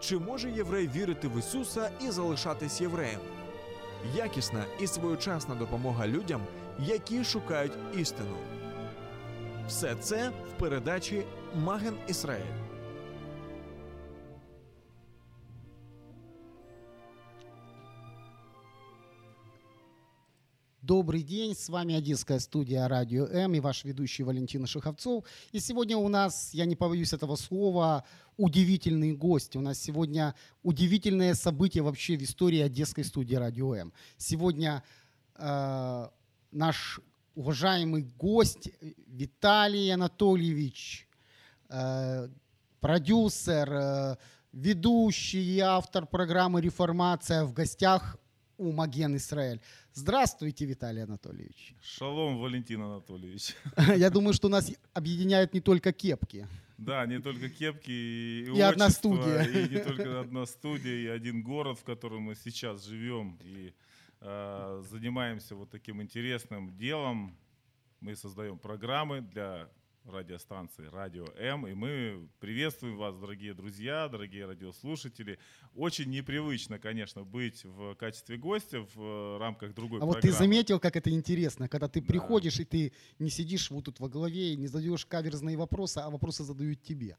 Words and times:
Чи 0.00 0.18
може 0.18 0.50
єврей 0.50 0.88
вірити 0.88 1.28
в 1.28 1.38
Ісуса 1.38 1.90
і 2.00 2.10
залишатись 2.10 2.80
євреєм? 2.80 3.20
Якісна 4.14 4.64
і 4.80 4.86
своєчасна 4.86 5.54
допомога 5.54 6.06
людям, 6.06 6.42
які 6.78 7.24
шукають 7.24 7.72
істину. 7.96 8.36
Все 9.68 9.94
це 9.94 10.28
в 10.28 10.60
передачі 10.60 11.24
Маген 11.54 11.94
Ісраїль. 12.08 12.73
Добрый 20.86 21.22
день, 21.22 21.56
с 21.56 21.70
вами 21.70 21.94
Одесская 21.94 22.38
студия 22.38 22.86
Радио 22.86 23.24
М 23.24 23.54
и 23.54 23.60
ваш 23.60 23.84
ведущий 23.84 24.22
Валентин 24.22 24.66
Шиховцов. 24.66 25.24
И 25.50 25.58
сегодня 25.58 25.96
у 25.96 26.08
нас, 26.08 26.52
я 26.52 26.66
не 26.66 26.76
побоюсь 26.76 27.14
этого 27.14 27.36
слова, 27.36 28.04
удивительный 28.36 29.14
гость. 29.14 29.56
У 29.56 29.62
нас 29.62 29.78
сегодня 29.78 30.34
удивительное 30.62 31.32
событие 31.32 31.82
вообще 31.82 32.18
в 32.18 32.22
истории 32.22 32.58
Одесской 32.60 33.02
студии 33.02 33.34
Радио 33.34 33.74
М. 33.74 33.94
Сегодня 34.18 34.82
э, 35.36 36.08
наш 36.52 37.00
уважаемый 37.34 38.02
гость 38.18 38.68
Виталий 39.06 39.90
Анатольевич, 39.90 41.08
э, 41.70 42.28
продюсер, 42.80 43.72
э, 43.72 44.16
ведущий 44.52 45.56
и 45.56 45.60
автор 45.60 46.04
программы 46.04 46.60
«Реформация» 46.60 47.46
в 47.46 47.54
гостях 47.54 48.18
у 48.58 48.72
Маген 48.72 49.16
Израиль. 49.16 49.60
Здравствуйте, 49.92 50.64
Виталий 50.64 51.02
Анатольевич. 51.02 51.74
Шалом, 51.82 52.38
Валентин 52.38 52.82
Анатольевич. 52.82 53.54
Я 53.96 54.10
думаю, 54.10 54.34
что 54.34 54.48
нас 54.48 54.70
объединяют 54.92 55.54
не 55.54 55.60
только 55.60 55.92
кепки. 55.92 56.46
Да, 56.78 57.06
не 57.06 57.20
только 57.20 57.48
кепки 57.48 57.90
и, 57.90 58.52
И 58.56 58.60
одна 58.60 58.86
отчество, 58.86 59.14
студия. 59.14 59.42
И 59.42 59.68
не 59.68 59.80
только 59.80 60.20
одна 60.20 60.46
студия, 60.46 60.96
и 60.96 61.06
один 61.06 61.42
город, 61.42 61.78
в 61.78 61.84
котором 61.84 62.22
мы 62.22 62.34
сейчас 62.34 62.84
живем 62.84 63.38
и 63.42 63.72
э, 64.20 64.82
занимаемся 64.90 65.54
вот 65.54 65.70
таким 65.70 66.02
интересным 66.02 66.76
делом. 66.76 67.36
Мы 68.00 68.16
создаем 68.16 68.58
программы 68.58 69.20
для 69.20 69.68
радиостанции 70.04 70.86
Радио 70.86 71.26
М. 71.36 71.66
И 71.66 71.74
мы 71.74 72.28
приветствуем 72.40 72.96
вас, 72.96 73.16
дорогие 73.18 73.54
друзья, 73.54 74.08
дорогие 74.08 74.46
радиослушатели. 74.46 75.38
Очень 75.74 76.10
непривычно, 76.10 76.78
конечно, 76.78 77.24
быть 77.24 77.64
в 77.64 77.94
качестве 77.94 78.36
гостя 78.36 78.80
в 78.94 79.00
э, 79.00 79.38
рамках 79.38 79.74
другой 79.74 80.00
А 80.00 80.04
вот 80.04 80.16
ты 80.16 80.22
программы. 80.22 80.38
заметил, 80.38 80.80
как 80.80 80.96
это 80.96 81.10
интересно, 81.10 81.68
когда 81.68 81.88
ты 81.88 82.00
Да. 82.00 82.06
приходишь 82.06 82.60
и 82.60 82.64
ты 82.64 82.92
не 83.18 83.30
сидишь 83.30 83.70
вот 83.70 83.86
тут 83.86 84.00
во 84.00 84.08
главе 84.08 84.52
и 84.52 84.56
не 84.56 84.66
задаешь 84.66 85.06
каверзные 85.06 85.56
вопросы, 85.56 85.98
а 85.98 86.10
вопросы 86.10 86.44
задают 86.44 86.82
тебе. 86.82 87.16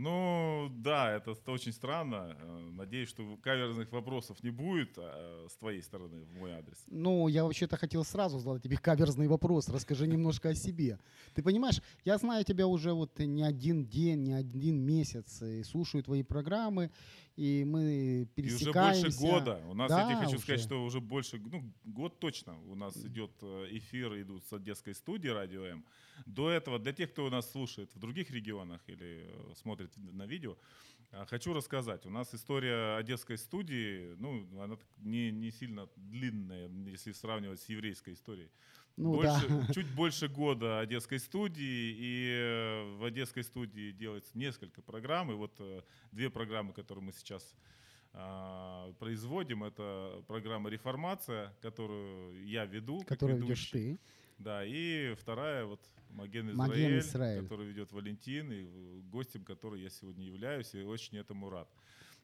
Ну, 0.00 0.68
да, 0.70 1.10
это 1.10 1.34
очень 1.50 1.72
странно. 1.72 2.36
Э, 2.40 2.70
Надеюсь, 2.70 3.08
что 3.08 3.36
каверзных 3.42 3.90
вопросов 3.90 4.40
не 4.44 4.50
будет 4.50 4.96
э, 4.96 5.48
с 5.50 5.56
твоей 5.56 5.82
стороны 5.82 6.22
в 6.22 6.38
мой 6.38 6.52
адрес. 6.52 6.84
Ну, 6.86 7.26
я 7.26 7.42
вообще-то 7.42 7.76
хотел 7.76 8.04
сразу 8.04 8.38
задать 8.38 8.62
тебе 8.62 8.76
каверзный 8.76 9.26
вопрос. 9.26 9.68
Расскажи 9.68 10.06
немножко 10.06 10.50
о 10.50 10.54
себе. 10.54 11.00
Ты 11.34 11.42
понимаешь, 11.42 11.82
я 12.04 12.16
знаю 12.16 12.44
тебя 12.44 12.68
уже 12.68 12.92
вот 12.92 13.18
не 13.18 13.42
один 13.42 13.86
день, 13.86 14.22
не 14.22 14.34
один 14.34 14.80
месяц, 14.80 15.42
и 15.42 15.64
слушаю 15.64 16.04
твои 16.04 16.22
программы, 16.22 16.92
и 17.38 17.64
мы 17.64 18.22
И 18.42 18.52
уже 18.54 18.72
пересекаемся. 18.72 19.02
больше 19.02 19.18
года. 19.18 19.62
У 19.68 19.74
нас, 19.74 19.88
Да, 19.90 20.00
я 20.00 20.06
тебе 20.06 20.16
хочу 20.16 20.36
уже. 20.36 20.42
сказать, 20.42 20.60
что 20.60 20.84
уже 20.84 21.00
больше, 21.00 21.38
ну, 21.38 21.72
год 21.84 22.18
точно 22.18 22.58
у 22.64 22.74
нас 22.74 22.96
идет 23.04 23.30
э, 23.42 23.66
эфиры, 23.70 24.22
идут 24.22 24.44
с 24.44 24.52
одесской 24.52 24.94
студии 24.94 25.28
Радио 25.28 25.64
М. 25.64 25.84
До 26.26 26.50
этого, 26.50 26.78
для 26.78 26.92
тех, 26.92 27.10
кто 27.12 27.30
нас 27.30 27.50
слушает 27.50 27.94
в 27.94 27.98
других 27.98 28.30
регионах 28.30 28.80
или 28.88 29.24
э, 29.28 29.54
смотрит 29.54 29.96
на 29.96 30.26
видео, 30.26 30.56
а, 31.10 31.24
хочу 31.26 31.52
рассказать. 31.54 32.06
У 32.06 32.10
нас 32.10 32.34
история 32.34 32.96
одесской 32.96 33.38
студии, 33.38 34.14
ну, 34.18 34.46
она 34.60 34.76
не, 34.98 35.30
не 35.30 35.50
сильно 35.50 35.88
длинная, 35.96 36.68
если 36.68 37.12
сравнивать 37.12 37.60
с 37.60 37.68
еврейской 37.68 38.14
историей. 38.14 38.50
Ну 38.98 39.14
больше, 39.14 39.48
да. 39.48 39.66
Чуть 39.74 39.94
больше 39.94 40.28
года 40.28 40.80
одесской 40.80 41.20
студии, 41.20 41.94
и 41.96 42.28
э, 42.30 42.96
в 42.96 43.04
одесской 43.04 43.44
студии 43.44 43.92
делается 43.92 44.36
несколько 44.36 44.82
программ. 44.82 45.30
И 45.30 45.34
вот 45.34 45.52
э, 45.60 45.82
две 46.10 46.30
программы, 46.30 46.72
которые 46.72 47.04
мы 47.04 47.12
сейчас 47.12 47.54
а, 48.12 48.92
производим, 48.98 49.62
это 49.62 50.24
программа 50.26 50.68
«Реформация», 50.68 51.54
которую 51.62 52.44
я 52.44 52.64
веду. 52.64 53.00
Которую 53.06 53.40
ведешь 53.40 53.70
ты. 53.70 54.00
Да, 54.38 54.64
и 54.64 55.14
вторая 55.14 55.64
вот 55.64 55.80
Маген 56.10 56.50
Израиль, 56.50 56.56
Маген 56.56 56.98
Израиль. 56.98 57.42
которую 57.42 57.68
ведет 57.68 57.92
Валентин, 57.92 58.50
и 58.50 58.64
э, 58.64 59.00
гостем 59.10 59.44
которой 59.44 59.80
я 59.80 59.90
сегодня 59.90 60.26
являюсь, 60.26 60.74
и 60.74 60.82
очень 60.82 61.18
этому 61.18 61.50
рад. 61.50 61.68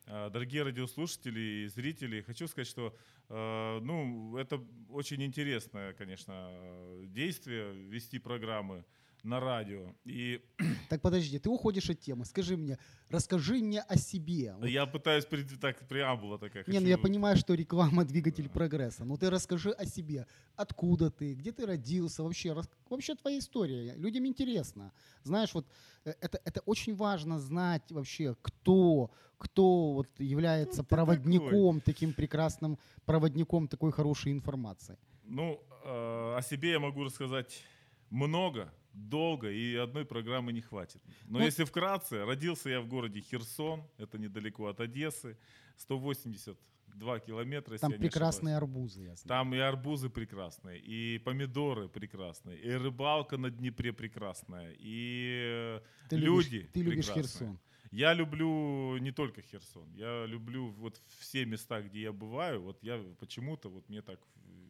А, 0.07 0.29
Дорогие 0.29 0.63
радиослушатели 0.63 1.65
и 1.65 1.67
зрители, 1.67 2.21
хочу 2.21 2.47
сказать, 2.47 2.69
что 2.69 2.95
э, 3.31 3.79
ну, 3.83 4.37
это 4.37 4.63
очень 4.91 5.23
интересное, 5.23 5.95
конечно, 5.95 6.33
э, 6.51 7.05
действие 7.07 7.73
вести 7.73 8.19
программы 8.19 8.85
на 9.25 9.41
радио. 9.41 9.95
И 10.05 10.41
Так 10.91 11.01
подожди, 11.01 11.39
ты 11.39 11.49
уходишь 11.49 11.91
от 11.91 11.99
темы. 12.01 12.25
Скажи 12.25 12.57
мне, 12.57 12.79
расскажи 13.09 13.55
мне 13.55 13.81
о 13.81 13.97
себе. 13.97 14.55
Вот 14.59 14.67
я 14.67 14.87
пытаюсь, 14.87 15.25
пред- 15.25 15.59
так, 15.61 15.89
преамбула 15.89 16.39
такая. 16.39 16.65
Не, 16.67 16.75
ну 16.75 16.81
хочу- 16.81 16.89
я 16.89 16.99
понимаю, 16.99 17.37
что 17.37 17.55
реклама 17.55 18.05
двигатель 18.05 18.49
прогресса. 18.49 19.05
Но 19.05 19.17
ты 19.17 19.31
расскажи 19.31 19.71
о 19.71 19.87
себе. 19.87 20.27
Откуда 20.57 21.11
ты, 21.11 21.35
где 21.35 21.53
ты 21.53 21.67
родился, 21.67 22.23
вообще, 22.23 22.53
рас- 22.53 22.69
вообще 22.91 23.15
твоя 23.15 23.39
история. 23.39 23.95
Людям 23.97 24.27
интересно. 24.27 24.93
Знаешь, 25.23 25.55
вот 25.55 25.67
э, 26.05 26.13
это, 26.21 26.39
это 26.45 26.61
очень 26.67 26.95
важно 26.95 27.39
знать 27.39 27.91
вообще, 27.93 28.37
кто, 28.43 29.11
кто 29.39 29.93
вот 29.95 30.09
является 30.21 30.83
ты 30.83 30.89
проводником, 30.89 31.81
таким 31.81 32.13
прекрасным 32.13 32.79
проводником 33.07 33.69
такой 33.69 33.91
хорошей 33.91 34.33
информации. 34.33 34.97
Ну, 35.25 35.61
э, 35.85 36.37
о 36.39 36.43
себе 36.43 36.73
я 36.73 36.79
могу 36.79 37.05
рассказать 37.05 37.65
много, 38.11 38.71
долго, 38.95 39.51
и 39.51 39.75
одной 39.75 40.05
программы 40.05 40.53
не 40.53 40.61
хватит. 40.61 41.03
Но 41.27 41.39
Ну- 41.41 41.45
если 41.45 41.65
вкратце, 41.65 42.25
родился 42.25 42.71
я 42.71 42.81
в 42.81 42.87
городе 42.89 43.21
Херсон, 43.21 43.83
это 43.99 44.19
недалеко 44.19 44.67
от 44.69 44.81
Одессы, 44.81 45.37
182 45.77 47.19
километра, 47.21 47.77
Там 47.79 47.93
прекрасные 47.93 48.57
арбузы, 48.57 49.03
я 49.03 49.17
знаю. 49.17 49.29
Там 49.29 49.55
и 49.55 49.59
арбузы 49.59 50.09
прекрасные, 50.09 50.79
и 50.79 51.19
помидоры 51.19 51.89
прекрасные, 51.89 52.59
и 52.59 52.71
рыбалка 52.71 53.37
на 53.37 53.51
Днепре 53.51 53.93
прекрасная, 53.93 54.75
и 54.79 55.81
Ты 56.09 56.17
любишь, 56.17 56.45
люди 56.47 56.71
ты 56.73 56.83
любишь 56.83 57.07
прекрасные. 57.07 57.23
Херсон. 57.49 57.59
Я 57.91 58.13
люблю 58.15 58.97
не 58.99 59.13
только 59.13 59.41
Херсон, 59.43 59.93
я 59.95 60.27
люблю 60.27 60.69
вот 60.71 61.01
все 61.21 61.45
места, 61.45 61.81
где 61.83 62.01
я 62.03 62.13
бываю. 62.13 62.61
Вот 62.63 62.83
я 62.83 62.99
почему-то 63.21 63.69
вот 63.69 63.89
мне 63.89 64.03
так, 64.03 64.19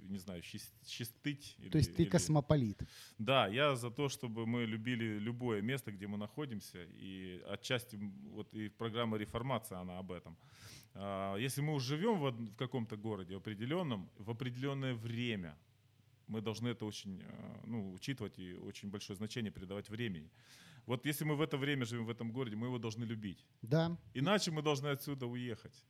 не 0.08 0.18
знаю, 0.18 0.42
или- 1.58 1.70
То 1.70 1.78
есть 1.78 1.96
ты 1.96 2.02
или- 2.02 2.10
космополит. 2.10 2.82
Да, 3.18 3.46
я 3.48 3.76
за 3.76 3.90
то, 3.90 4.08
чтобы 4.08 4.46
мы 4.46 4.64
любили 4.66 5.18
любое 5.18 5.62
место, 5.62 5.90
где 5.92 6.06
мы 6.06 6.16
находимся, 6.18 6.78
и 7.00 7.42
отчасти 7.48 7.98
вот 8.30 8.54
и 8.54 8.68
программа 8.68 9.16
реформация 9.18 9.78
она 9.80 9.98
об 9.98 10.10
этом. 10.12 10.36
А, 10.94 11.36
Если 11.36 11.62
мы 11.62 11.74
уже 11.74 11.96
живем 11.96 12.18
в 12.20 12.56
каком-то 12.56 12.96
городе 12.96 13.36
определенном, 13.36 14.08
в 14.18 14.30
определенное 14.30 14.94
время, 14.94 15.56
мы 16.28 16.40
должны 16.40 16.68
это 16.68 16.86
очень 16.86 17.20
э, 17.22 17.60
ну, 17.66 17.92
учитывать 17.92 18.38
и 18.38 18.54
очень 18.54 18.90
большое 18.90 19.16
значение 19.16 19.50
придавать 19.52 19.90
времени. 19.90 20.30
Вот 20.86 21.06
если 21.06 21.24
мы 21.24 21.34
в 21.34 21.40
это 21.40 21.56
время 21.56 21.84
живем 21.84 22.04
в 22.06 22.10
этом 22.10 22.30
городе, 22.32 22.56
мы 22.56 22.66
его 22.66 22.78
должны 22.78 23.04
любить. 23.04 23.44
Да. 23.62 23.96
Иначе 24.14 24.50
мы 24.50 24.62
должны 24.62 24.88
отсюда 24.88 25.26
уехать. 25.26 25.84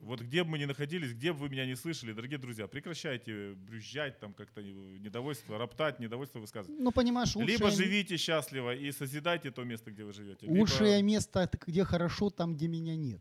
Вот 0.00 0.20
где 0.20 0.44
бы 0.44 0.50
мы 0.50 0.58
ни 0.58 0.64
находились, 0.64 1.12
где 1.12 1.32
бы 1.32 1.40
вы 1.40 1.48
меня 1.48 1.66
не 1.66 1.74
слышали, 1.74 2.12
дорогие 2.12 2.38
друзья, 2.38 2.68
прекращайте 2.68 3.54
брюзжать, 3.54 4.20
там 4.20 4.32
как-то 4.32 4.62
не- 4.62 4.98
недовольство, 5.00 5.58
роптать, 5.58 5.98
недовольство 5.98 6.38
высказывать. 6.38 6.80
Ну, 6.80 6.92
понимаешь, 6.92 7.34
лучшее, 7.34 7.56
Либо 7.58 7.70
живите 7.70 8.16
счастливо 8.16 8.74
и 8.74 8.92
созидайте 8.92 9.50
то 9.50 9.64
место, 9.64 9.90
где 9.90 10.04
вы 10.04 10.12
живете. 10.12 10.46
либо- 10.46 10.58
лучшее 10.60 11.02
место, 11.02 11.40
это 11.40 11.58
где 11.66 11.84
хорошо, 11.84 12.30
там, 12.30 12.54
где 12.54 12.68
меня 12.68 12.94
нет. 12.96 13.20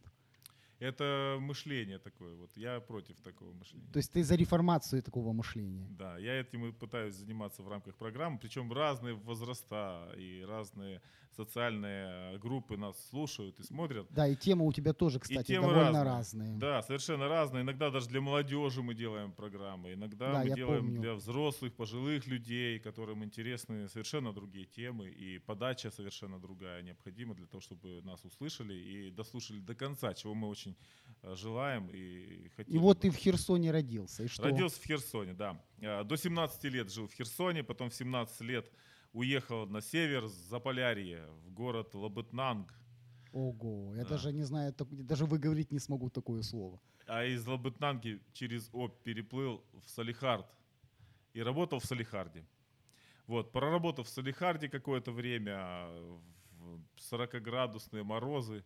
Это 0.79 1.37
мышление 1.39 1.97
такое. 1.97 2.35
Вот 2.35 2.51
я 2.55 2.79
против 2.79 3.19
такого 3.21 3.51
мышления. 3.53 3.87
То 3.91 3.97
есть 3.97 4.11
ты 4.11 4.23
за 4.23 4.35
реформацию 4.35 5.01
такого 5.01 5.33
мышления? 5.33 5.87
Да, 5.97 6.19
я 6.19 6.39
этим 6.39 6.67
и 6.67 6.71
пытаюсь 6.71 7.15
заниматься 7.15 7.63
в 7.63 7.67
рамках 7.67 7.95
программы. 7.95 8.37
Причем 8.37 8.71
разные 8.71 9.15
возраста 9.15 10.13
и 10.15 10.45
разные 10.47 11.01
социальные 11.37 12.39
группы 12.39 12.77
нас 12.77 12.97
слушают 13.09 13.59
и 13.59 13.63
смотрят. 13.63 14.07
Да, 14.09 14.27
и 14.27 14.35
темы 14.35 14.65
у 14.65 14.73
тебя 14.73 14.93
тоже, 14.93 15.19
кстати, 15.19 15.47
темы 15.47 15.67
довольно 15.69 16.03
разные. 16.03 16.47
разные. 16.47 16.57
Да, 16.57 16.81
совершенно 16.81 17.27
разные. 17.27 17.61
Иногда 17.63 17.89
даже 17.91 18.07
для 18.07 18.19
молодежи 18.21 18.81
мы 18.81 18.95
делаем 18.95 19.31
программы. 19.31 19.93
Иногда 19.93 20.33
Да, 20.33 20.43
мы 20.43 20.55
делаем 20.55 20.85
помню. 20.85 21.01
для 21.01 21.13
взрослых, 21.13 21.73
пожилых 21.73 22.27
людей, 22.27 22.79
которым 22.79 23.23
интересны 23.23 23.87
совершенно 23.87 24.33
другие 24.33 24.65
темы. 24.65 25.09
И 25.09 25.37
подача 25.37 25.91
совершенно 25.91 26.39
другая 26.39 26.81
необходима 26.81 27.35
для 27.35 27.45
того, 27.45 27.61
чтобы 27.61 28.01
нас 28.01 28.25
услышали 28.25 28.73
и 28.73 29.11
дослушали 29.11 29.59
до 29.59 29.75
конца, 29.75 30.13
чего 30.13 30.33
мы 30.33 30.47
очень 30.47 30.75
э, 31.21 31.35
желаем 31.35 31.89
и 31.93 32.49
хотим. 32.55 32.75
И 32.75 32.77
вот 32.79 33.01
ты 33.01 33.11
в 33.11 33.15
Херсоне 33.15 33.71
родился. 33.71 34.23
И 34.23 34.27
что? 34.27 34.43
Родился 34.43 34.81
в 34.81 34.85
Херсоне, 34.85 35.33
да. 35.33 35.61
Э, 35.79 36.03
До 36.03 36.17
17 36.17 36.63
лет 36.65 36.91
жил 36.91 37.07
в 37.07 37.13
Херсоне, 37.13 37.63
потом 37.63 37.89
в 37.89 37.93
17 37.93 38.41
лет 38.41 38.71
уехал 39.13 39.67
на 39.67 39.81
север, 39.81 40.27
с 40.27 40.33
Заполярье, 40.33 41.27
в 41.45 41.51
город 41.51 41.95
Лабытнанг. 41.95 42.73
Ого, 43.33 43.95
я 43.95 44.03
Да. 44.03 44.09
даже 44.09 44.33
не 44.33 44.43
знаю, 44.43 44.73
даже 44.79 45.25
выговорить 45.25 45.71
не 45.71 45.79
смогу 45.79 46.09
такое 46.09 46.41
слово. 46.43 46.79
А 47.07 47.23
из 47.25 47.45
Лабытнанги 47.47 48.19
через 48.33 48.69
Обь 48.73 49.03
переплыл 49.03 49.63
в 49.73 49.89
Салихард 49.89 50.45
и 51.33 51.43
работал 51.43 51.79
в 51.79 51.85
Салихарде. 51.85 52.45
Вот, 53.27 53.51
проработав 53.51 54.07
в 54.07 54.09
Салихарде 54.09 54.69
какое-то 54.69 55.11
время, 55.11 55.87
в 56.59 56.97
40-градусные 57.11 58.03
морозы, 58.03 58.63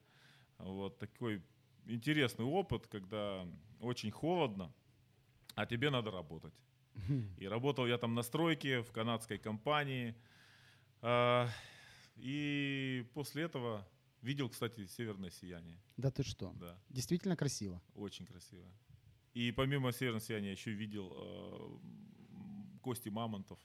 вот 0.60 1.00
такой 1.00 1.42
интересный 1.88 2.46
опыт, 2.46 2.88
когда 2.88 3.46
очень 3.80 4.12
холодно, 4.12 4.72
а 5.56 5.66
тебе 5.66 5.90
надо 5.90 6.12
работать. 6.12 6.54
И 7.40 7.48
работал 7.48 7.88
я 7.88 7.98
там 7.98 8.14
на 8.16 8.24
стройке 8.24 8.82
в 8.82 8.92
канадской 8.92 9.38
компании. 9.38 10.16
А, 11.02 11.48
И 12.18 13.06
после 13.14 13.44
этого 13.44 13.88
видел, 14.22 14.50
кстати, 14.50 14.86
северное 14.86 15.32
сияние. 15.32 15.80
Да 15.98 16.12
ты 16.12 16.24
что? 16.24 16.54
Да. 16.60 16.78
Действительно 16.90 17.36
красиво. 17.36 17.82
Очень 17.96 18.26
красиво. 18.26 18.66
И 19.34 19.52
помимо 19.52 19.92
северного 19.92 20.22
сияния 20.22 20.52
еще 20.52 20.72
видел 20.72 21.12
э, 21.16 22.80
кости 22.82 23.10
мамонтов. 23.10 23.60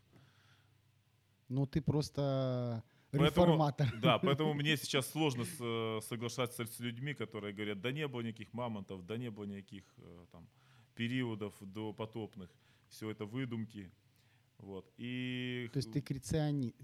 Ну 1.49 1.67
ты 1.67 1.81
просто 1.83 2.83
Поэтому- 3.11 3.27
реформатор. 3.47 3.89
Да, 4.01 4.19
поэтому 4.19 4.55
мне 4.55 4.77
сейчас 4.83 5.11
сложно 5.11 5.45
с- 5.45 5.61
э, 5.61 6.01
соглашаться 6.09 6.65
с 6.65 6.81
людьми, 6.81 7.15
которые 7.15 7.53
говорят, 7.53 7.81
да 7.81 7.93
не 7.93 8.07
было 8.09 8.23
никаких 8.23 8.53
мамонтов, 8.55 9.05
да 9.07 9.17
не 9.19 9.31
было 9.31 9.45
никаких 9.45 9.85
э, 9.99 10.27
там 10.33 10.49
периодов 10.95 11.55
до 11.61 11.93
потопных. 11.93 12.51
Все 12.89 13.11
это 13.11 13.25
выдумки. 13.27 13.91
Вот. 14.59 14.91
И 14.97 15.69
То 15.73 15.79
есть 15.79 15.93
ты 15.93 16.01
креционист. 16.01 16.75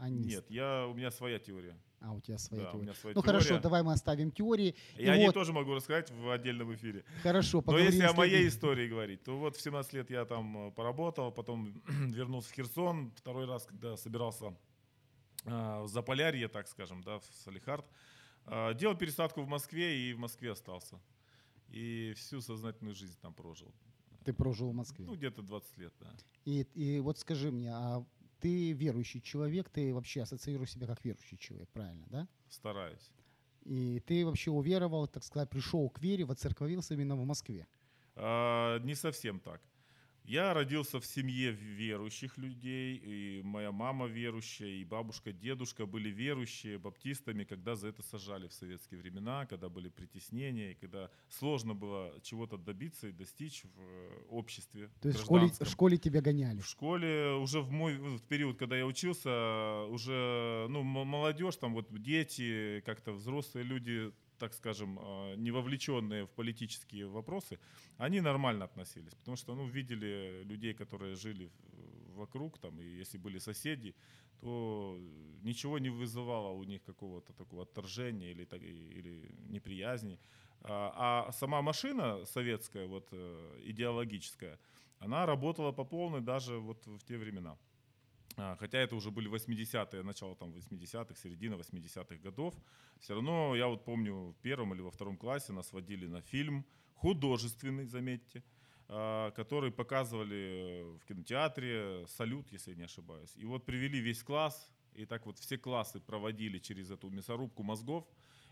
нет, 0.00 0.50
я 0.50 0.86
у 0.86 0.94
меня 0.94 1.10
своя 1.10 1.38
теория. 1.38 1.76
А, 2.00 2.12
у 2.12 2.20
тебя 2.20 2.38
своя 2.38 2.62
Да, 2.62 2.68
у 2.68 2.72
теория. 2.72 2.84
меня 2.84 2.94
своя 2.94 3.14
Ну 3.16 3.22
теория. 3.22 3.38
хорошо, 3.40 3.60
давай 3.60 3.82
мы 3.82 3.92
оставим 3.92 4.30
теории. 4.30 4.74
И 4.96 5.02
Я 5.04 5.12
о 5.12 5.16
ней 5.16 5.30
тоже 5.32 5.52
могу 5.52 5.74
рассказать 5.74 6.10
в 6.10 6.30
отдельном 6.30 6.72
эфире. 6.74 7.04
Хорошо, 7.22 7.62
Но 7.66 7.78
если 7.78 8.02
о 8.04 8.12
моей 8.12 8.46
истории 8.48 8.88
говорить, 8.88 9.22
то 9.24 9.36
вот 9.36 9.56
в 9.56 9.60
17 9.60 9.92
лет 9.94 10.10
я 10.10 10.24
там 10.24 10.68
э, 10.68 10.70
поработал, 10.72 11.32
потом 11.32 11.82
вернулся 11.88 12.50
в 12.50 12.52
Херсон, 12.54 13.10
второй 13.16 13.46
раз, 13.46 13.66
когда 13.66 13.96
собирался 13.96 14.54
э, 15.44 15.82
в 15.82 15.88
Заполярье, 15.88 16.48
так 16.48 16.68
скажем, 16.68 17.02
да, 17.02 17.18
в 17.18 17.24
Салихард, 17.32 17.84
э, 18.46 18.74
делал 18.74 18.96
пересадку 18.96 19.42
в 19.42 19.48
Москве 19.48 20.08
и 20.08 20.12
в 20.14 20.18
Москве 20.18 20.52
остался. 20.52 21.00
И 21.68 22.14
всю 22.16 22.40
сознательную 22.40 22.94
жизнь 22.94 23.18
там 23.20 23.34
прожил. 23.34 23.74
Ты 24.28 24.34
прожил 24.34 24.72
в 24.72 24.74
Москве. 24.74 25.06
Ну, 25.06 25.14
где-то 25.14 25.40
20 25.40 25.78
лет, 25.78 25.94
да. 26.00 26.12
И, 26.44 26.60
и 26.74 27.00
вот 27.00 27.18
скажи 27.18 27.50
мне, 27.50 27.72
а 27.72 28.04
ты 28.40 28.72
верующий 28.72 29.22
человек, 29.22 29.70
ты 29.70 29.94
вообще 29.94 30.20
ассоциируешь 30.20 30.72
себя 30.72 30.86
как 30.86 31.02
верующий 31.02 31.38
человек, 31.38 31.70
правильно, 31.70 32.06
да? 32.10 32.28
Стараюсь. 32.50 33.10
И 33.64 34.00
ты 34.00 34.26
вообще 34.26 34.50
уверовал, 34.50 35.08
так 35.08 35.24
сказать, 35.24 35.48
пришел 35.48 35.88
к 35.88 36.02
вере, 36.02 36.26
воцерковился 36.26 36.92
именно 36.92 37.16
в 37.16 37.24
Москве. 37.24 37.66
А, 38.16 38.78
Не 38.80 38.94
совсем 38.94 39.40
так. 39.40 39.62
Я 40.28 40.52
родился 40.52 41.00
в 41.00 41.06
семье 41.06 41.52
верующих 41.52 42.36
людей, 42.36 42.96
и 42.96 43.40
моя 43.42 43.72
мама 43.72 44.04
верующая, 44.04 44.68
и 44.68 44.84
бабушка, 44.84 45.32
дедушка 45.32 45.86
были 45.86 46.10
верующие 46.10 46.78
баптистами, 46.78 47.44
когда 47.44 47.76
за 47.76 47.88
это 47.88 48.02
сажали 48.02 48.46
в 48.46 48.52
советские 48.52 49.00
времена, 49.00 49.46
когда 49.46 49.70
были 49.70 49.88
притеснения, 49.88 50.72
и 50.72 50.74
когда 50.74 51.08
сложно 51.30 51.74
было 51.74 52.12
чего-то 52.20 52.58
добиться 52.58 53.08
и 53.08 53.12
достичь 53.12 53.64
в 53.64 53.80
э, 53.80 54.24
обществе 54.28 54.90
То 55.00 55.08
есть 55.08 55.20
в 55.20 55.24
школе, 55.24 55.48
в 55.48 55.66
школе 55.66 55.96
тебя 55.96 56.20
гоняли. 56.20 56.60
В 56.60 56.66
школе 56.66 57.32
уже 57.32 57.62
в 57.62 57.70
мой 57.70 57.96
в 57.96 58.20
период, 58.24 58.58
когда 58.58 58.76
я 58.76 58.84
учился, 58.84 59.86
уже 59.88 60.66
ну, 60.68 60.82
молодежь, 60.82 61.56
там 61.56 61.72
вот 61.72 61.86
дети, 62.02 62.82
как-то 62.84 63.12
взрослые 63.12 63.64
люди, 63.64 64.12
так 64.38 64.54
скажем, 64.54 64.98
э, 64.98 65.34
не 65.36 65.50
вовлеченные 65.50 66.24
в 66.24 66.30
политические 66.30 67.06
вопросы, 67.06 67.58
они 67.98 68.20
нормально 68.20 68.64
относились, 68.64 69.14
потому 69.14 69.36
что 69.36 69.54
ну, 69.54 69.66
видели 69.66 70.42
людей, 70.44 70.74
которые 70.74 71.16
жили 71.16 71.50
вокруг, 72.18 72.58
там, 72.58 72.80
и 72.80 72.84
если 72.84 73.18
были 73.18 73.38
соседи, 73.38 73.94
то 74.40 74.98
ничего 75.42 75.78
не 75.78 75.90
вызывало 75.90 76.52
у 76.52 76.64
них 76.64 76.82
какого-то 76.84 77.32
такого 77.32 77.62
отторжения 77.62 78.30
или, 78.30 78.44
или 78.98 79.34
неприязни. 79.48 80.18
А, 80.60 81.26
а 81.28 81.32
сама 81.32 81.62
машина 81.62 82.24
советская, 82.24 82.86
вот, 82.86 83.08
э, 83.12 83.60
идеологическая, 83.64 84.58
она 84.98 85.26
работала 85.26 85.72
по 85.72 85.84
полной 85.84 86.20
даже 86.20 86.58
вот 86.58 86.86
в 86.86 87.04
те 87.04 87.16
времена. 87.16 87.56
А, 88.38 88.56
Хотя 88.56 88.78
это 88.78 88.94
уже 88.94 89.10
были 89.10 89.28
80-е, 89.28 90.02
начало 90.02 90.36
там 90.36 90.50
80-х, 90.50 91.14
середина 91.16 91.54
80-х 91.54 92.16
годов. 92.22 92.54
Все 93.00 93.14
равно 93.14 93.56
я 93.56 93.66
вот 93.66 93.84
помню 93.84 94.30
в 94.30 94.36
первом 94.42 94.74
или 94.74 94.80
во 94.80 94.90
втором 94.90 95.16
классе 95.16 95.52
нас 95.52 95.72
водили 95.72 96.06
на 96.06 96.22
фильм, 96.22 96.64
художественный, 96.94 97.86
заметьте, 97.86 98.44
а, 98.88 99.32
который 99.32 99.72
показывали 99.72 100.84
в 100.98 101.04
кинотеатре 101.06 102.06
«Салют», 102.06 102.52
если 102.52 102.70
я 102.70 102.76
не 102.76 102.84
ошибаюсь. 102.84 103.34
И 103.36 103.44
вот 103.44 103.66
привели 103.66 103.98
весь 103.98 104.22
класс, 104.22 104.70
и 104.94 105.04
так 105.04 105.26
вот 105.26 105.38
все 105.38 105.58
классы 105.58 106.00
проводили 106.00 106.58
через 106.58 106.90
эту 106.90 107.10
мясорубку 107.10 107.64
мозгов, 107.64 108.06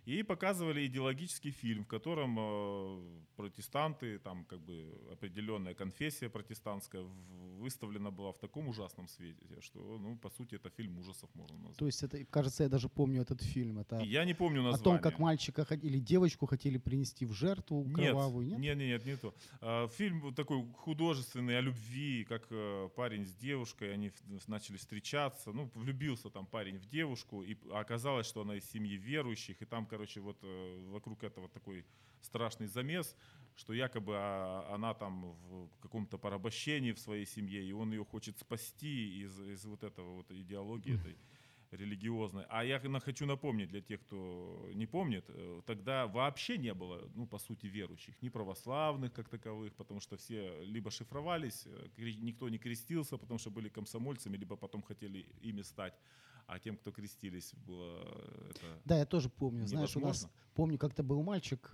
и 0.06 0.22
показывали 0.22 0.86
идеологический 0.86 1.50
фильм, 1.50 1.84
в 1.84 1.88
котором 1.88 2.36
э, 2.38 3.00
протестанты, 3.36 4.18
там 4.18 4.44
как 4.44 4.60
бы 4.60 4.94
определенная 5.12 5.74
конфессия 5.74 6.28
протестантская 6.28 7.02
выставлена 7.58 8.10
была 8.10 8.30
в 8.32 8.38
таком 8.38 8.68
ужасном 8.68 9.08
свете, 9.08 9.44
что, 9.60 9.98
ну, 9.98 10.16
по 10.16 10.30
сути, 10.30 10.54
это 10.54 10.70
фильм 10.70 10.98
ужасов 10.98 11.28
можно 11.34 11.58
назвать. 11.58 11.76
То 11.76 11.86
есть 11.86 12.02
это, 12.02 12.24
кажется, 12.24 12.62
я 12.62 12.68
даже 12.68 12.88
помню 12.88 13.22
этот 13.22 13.42
фильм. 13.42 13.78
Это 13.78 13.98
я 13.98 14.24
не 14.24 14.34
помню 14.34 14.60
о 14.60 14.64
название. 14.64 14.84
том, 14.84 15.10
как 15.10 15.18
мальчика 15.18 15.66
или 15.74 15.98
девочку 15.98 16.46
хотели 16.46 16.78
принести 16.78 17.26
в 17.26 17.32
жертву 17.32 17.84
кровавую, 17.92 18.46
нет? 18.46 18.58
Нет, 18.58 18.78
нет, 18.78 18.88
нет, 18.88 19.06
не 19.06 19.16
то. 19.16 19.34
А, 19.60 19.88
Фильм 19.88 20.34
такой 20.34 20.64
художественный 20.76 21.58
о 21.58 21.60
любви, 21.60 22.24
как 22.24 22.46
э, 22.50 22.88
парень 22.94 23.26
с 23.26 23.34
девушкой, 23.34 23.94
они 23.94 24.12
начали 24.46 24.76
встречаться. 24.76 25.52
Ну, 25.52 25.70
влюбился 25.74 26.30
там 26.30 26.46
парень 26.46 26.78
в 26.78 26.86
девушку, 26.86 27.42
и 27.42 27.56
оказалось, 27.72 28.26
что 28.26 28.42
она 28.42 28.54
из 28.54 28.70
семьи 28.70 28.96
верующих, 28.96 29.60
и 29.62 29.64
там, 29.64 29.86
короче, 29.96 30.20
вот 30.20 30.36
э, 30.42 30.84
вокруг 30.90 31.24
этого 31.24 31.48
такой 31.48 31.86
страшный 32.20 32.66
замес, 32.66 33.16
что 33.56 33.72
якобы 33.72 34.12
а, 34.14 34.74
она 34.74 34.92
там 34.92 35.32
в 35.48 35.78
каком-то 35.80 36.18
порабощении 36.18 36.92
в 36.92 36.98
своей 36.98 37.26
семье, 37.26 37.64
и 37.64 37.72
он 37.72 37.92
ее 37.92 38.04
хочет 38.04 38.38
спасти 38.38 39.22
из, 39.22 39.40
из 39.40 39.64
вот 39.64 39.82
этого 39.82 40.16
вот 40.16 40.30
идеологии 40.30 41.00
этой 41.00 41.16
религиозной. 41.72 42.44
А 42.48 42.64
я 42.64 42.80
хочу 43.00 43.26
напомнить 43.26 43.68
для 43.68 43.80
тех, 43.80 44.00
кто 44.00 44.68
не 44.74 44.86
помнит, 44.86 45.24
э, 45.28 45.62
тогда 45.66 46.06
вообще 46.06 46.58
не 46.58 46.74
было, 46.74 47.08
ну, 47.14 47.26
по 47.26 47.38
сути, 47.38 47.66
верующих, 47.66 48.20
ни 48.22 48.28
православных 48.28 49.12
как 49.12 49.28
таковых, 49.28 49.74
потому 49.74 50.00
что 50.00 50.16
все 50.16 50.62
либо 50.64 50.90
шифровались, 50.90 51.66
э, 51.66 51.88
никто 52.20 52.48
не 52.48 52.58
крестился, 52.58 53.18
потому 53.18 53.38
что 53.38 53.50
были 53.50 53.68
комсомольцами, 53.68 54.36
либо 54.36 54.56
потом 54.56 54.82
хотели 54.82 55.26
ими 55.42 55.62
стать. 55.62 55.94
А 56.46 56.58
тем, 56.58 56.76
кто 56.76 56.92
крестились, 56.92 57.54
было 57.54 58.02
э, 58.04 58.50
это... 58.50 58.80
Да, 58.84 58.98
я 58.98 59.06
тоже 59.06 59.28
помню. 59.28 59.66
Знаешь, 59.66 59.96
у 59.96 60.00
нас, 60.00 60.22
Невозможно. 60.22 60.30
помню, 60.54 60.78
как-то 60.78 61.02
был 61.02 61.22
мальчик, 61.22 61.70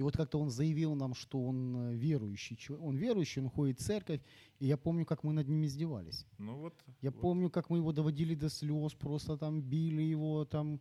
и 0.00 0.02
вот 0.02 0.16
как-то 0.16 0.40
он 0.40 0.48
заявил 0.48 0.94
нам, 0.94 1.12
что 1.14 1.44
он 1.44 1.76
э, 1.76 1.94
верующий. 1.94 2.58
Он 2.80 2.96
верующий, 2.96 3.42
он 3.42 3.50
ходит 3.50 3.80
в 3.80 3.84
церковь, 3.84 4.22
и 4.58 4.66
я 4.66 4.78
помню, 4.78 5.04
как 5.04 5.24
мы 5.24 5.34
над 5.34 5.46
ним 5.46 5.62
издевались. 5.66 6.26
Ну 6.38 6.56
вот. 6.56 6.72
Я 7.02 7.10
вот. 7.10 7.20
помню, 7.20 7.50
как 7.50 7.68
мы 7.68 7.76
его 7.76 7.92
доводили 7.92 8.34
до 8.34 8.48
слез, 8.48 8.94
просто 8.94 9.36
там 9.36 9.60
били 9.60 10.00
его, 10.00 10.46
там 10.46 10.80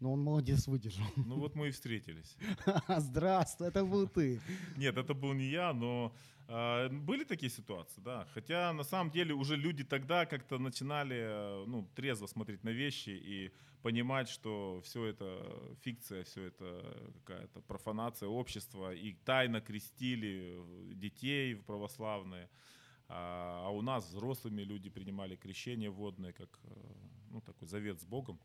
Но 0.00 0.12
он 0.12 0.20
молодец, 0.20 0.66
выдержал. 0.66 1.06
Ну 1.16 1.36
вот 1.36 1.54
мы 1.54 1.68
и 1.68 1.70
встретились. 1.70 2.36
Здравствуй, 2.88 3.68
это 3.68 3.84
был 3.84 4.08
ты. 4.08 4.40
Нет, 4.76 4.96
это 4.96 5.14
был 5.14 5.32
не 5.32 5.46
я, 5.46 5.72
но 5.72 6.12
э, 6.48 6.88
были 6.88 7.24
такие 7.24 7.50
ситуации, 7.50 8.00
да. 8.00 8.26
Хотя 8.34 8.72
на 8.72 8.84
самом 8.84 9.10
деле 9.10 9.34
уже 9.34 9.56
люди 9.56 9.84
тогда 9.84 10.26
как-то 10.26 10.58
начинали 10.58 11.16
э, 11.16 11.64
ну, 11.66 11.88
трезво 11.94 12.26
смотреть 12.26 12.64
на 12.64 12.70
вещи 12.70 13.10
и 13.10 13.52
понимать, 13.82 14.28
что 14.28 14.80
все 14.82 15.04
это 15.04 15.76
фикция, 15.82 16.24
все 16.24 16.44
это 16.44 17.12
какая-то 17.24 17.60
профанация 17.60 18.28
общества. 18.28 18.94
И 18.94 19.14
тайно 19.24 19.60
крестили 19.60 20.58
детей 20.94 21.54
православные. 21.54 22.48
А, 23.08 23.64
а 23.66 23.70
у 23.70 23.82
нас 23.82 24.08
взрослыми 24.08 24.62
люди 24.62 24.88
принимали 24.90 25.36
крещение 25.36 25.90
водное, 25.90 26.32
как 26.32 26.58
э, 26.64 26.70
ну, 27.30 27.40
такой 27.40 27.68
завет 27.68 28.00
с 28.00 28.04
Богом. 28.04 28.40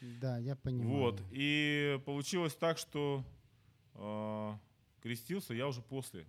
Да, 0.00 0.38
я 0.38 0.56
понимаю. 0.56 0.90
Вот. 0.90 1.22
И 1.30 2.00
получилось 2.06 2.54
так, 2.54 2.78
что 2.78 3.24
э, 3.94 4.52
крестился 5.02 5.54
я 5.54 5.66
уже 5.68 5.82
после 5.82 6.26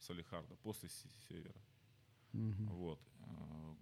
Салихарда, 0.00 0.56
после 0.56 0.88
Севера. 1.28 1.60
Мгм. 2.32 2.66
Вот. 2.66 3.00
Э, 3.20 3.74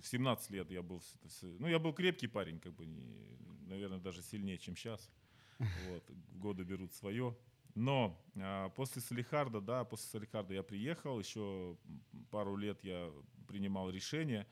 В 0.00 0.06
17 0.06 0.50
лет 0.50 0.70
я 0.70 0.82
был, 0.82 1.02
ну 1.42 1.68
я 1.68 1.78
был 1.78 1.92
крепкий 1.92 2.26
парень, 2.28 2.58
как 2.58 2.74
бы, 2.74 2.86
не, 2.86 3.38
наверное, 3.66 3.98
даже 3.98 4.22
сильнее, 4.22 4.58
чем 4.58 4.76
сейчас. 4.76 5.10
Вот. 5.88 6.10
Годы 6.32 6.64
берут 6.64 6.92
свое. 6.94 7.36
Но 7.74 8.20
а, 8.36 8.68
после 8.70 9.00
Салихарда, 9.00 9.60
да, 9.60 9.84
после 9.84 10.06
Салихарда 10.10 10.54
я 10.54 10.62
приехал, 10.62 11.18
еще 11.18 11.76
пару 12.30 12.56
лет 12.56 12.84
я 12.84 13.10
принимал 13.48 13.90
решения, 13.90 14.46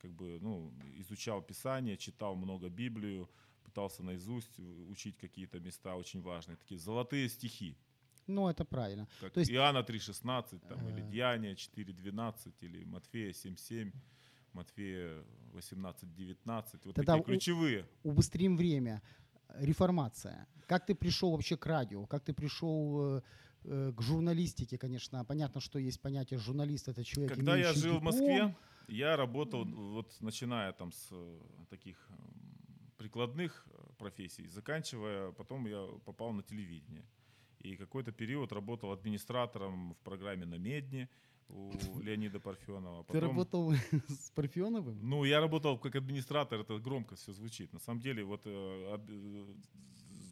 как 0.00 0.12
бы, 0.12 0.38
ну, 0.40 0.72
изучал 1.00 1.42
Писание, 1.42 1.96
читал 1.96 2.34
много 2.36 2.68
Библию, 2.68 3.28
пытался 3.64 4.02
наизусть 4.02 4.58
учить 4.88 5.16
какие-то 5.18 5.60
места 5.60 5.94
очень 5.96 6.22
важные, 6.22 6.56
такие 6.56 6.78
золотые 6.80 7.28
стихи, 7.28 7.76
Ну, 8.26 8.48
это 8.48 8.64
правильно. 8.64 9.06
как 9.20 9.32
То 9.32 9.40
есть- 9.40 9.50
Иоанна 9.52 9.82
3,16, 9.82 10.62
там, 10.68 10.78
или 10.88 11.00
Э. 11.02 11.10
Деяния 11.10 11.54
4,12, 11.54 12.54
или 12.62 12.84
Матфея 12.84 13.32
7,7, 13.32 13.92
Матфея 14.52 15.24
18,19. 15.52 16.84
Вот 16.84 16.94
Тогда 16.94 17.12
такие 17.18 17.24
ключевые. 17.24 17.86
Убыстрим 18.02 18.56
время. 18.56 19.02
Реформация. 19.58 20.46
Как 20.66 20.86
ты 20.86 20.94
пришел 20.94 21.30
вообще 21.32 21.56
к 21.56 21.66
радио? 21.66 22.06
Как 22.06 22.24
ты 22.24 22.32
пришел 22.32 23.16
э, 23.18 23.22
э, 23.64 23.92
к 23.96 24.00
журналистике, 24.02 24.78
конечно. 24.78 25.24
Понятно, 25.24 25.60
что 25.60 25.78
есть 25.78 26.00
понятие 26.00 26.38
журналист, 26.38 26.88
это 26.88 27.02
человек, 27.04 27.34
Когда 27.34 27.56
я 27.56 27.72
жил 27.72 27.94
в 27.98 28.00
диплом. 28.00 28.04
Москве, 28.04 28.56
я 28.90 29.16
работал, 29.16 29.64
вот 29.64 30.16
начиная 30.20 30.72
там 30.72 30.92
с 30.92 31.08
э, 31.12 31.40
таких 31.68 31.96
м, 32.10 32.92
прикладных 32.98 33.66
э, 33.70 33.92
профессий, 33.98 34.46
заканчивая, 34.48 35.32
потом 35.32 35.66
я 35.66 35.86
попал 36.04 36.32
на 36.32 36.42
телевидение. 36.42 37.04
И 37.64 37.76
какой-то 37.76 38.12
период 38.12 38.52
работал 38.52 38.90
администратором 38.92 39.92
в 39.94 39.98
программе 39.98 40.46
«На 40.46 40.58
Медне» 40.58 41.08
у 41.48 41.70
Леонида 42.02 42.40
Парфенова. 42.40 43.04
Ты 43.04 43.12
Потом- 43.12 43.28
работал 43.28 43.72
с 44.08 44.30
Парфеновым? 44.30 44.98
Ну, 45.02 45.24
я 45.24 45.40
работал 45.40 45.78
как 45.78 45.96
администратор, 45.96 46.60
это 46.60 46.78
громко 46.78 47.14
все 47.16 47.32
звучит. 47.32 47.72
На 47.72 47.78
самом 47.80 48.00
деле, 48.00 48.24
вот 48.24 48.42
э, 48.46 48.92
ад- 48.94 49.56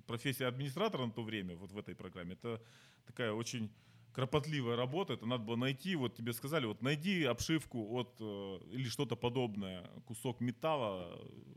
профессия 0.07 0.47
администратора 0.49 1.07
на 1.07 1.13
то 1.13 1.23
время, 1.23 1.55
вот 1.57 1.73
в 1.73 1.79
этой 1.79 1.95
программе, 1.95 2.33
это 2.33 2.61
такая 3.07 3.33
очень 3.33 3.71
кропотливая 4.13 4.77
работа. 4.77 5.15
Это 5.15 5.27
надо 5.27 5.45
было 5.45 5.57
найти, 5.57 5.97
вот 5.97 6.15
тебе 6.15 6.33
сказали, 6.33 6.67
вот 6.67 6.83
найди 6.83 7.25
обшивку 7.25 7.97
от 7.97 8.17
э, 8.21 8.59
или 8.73 8.89
что-то 8.89 9.17
подобное, 9.17 9.89
кусок 10.07 10.41
металла 10.41 11.19
э, 11.19 11.49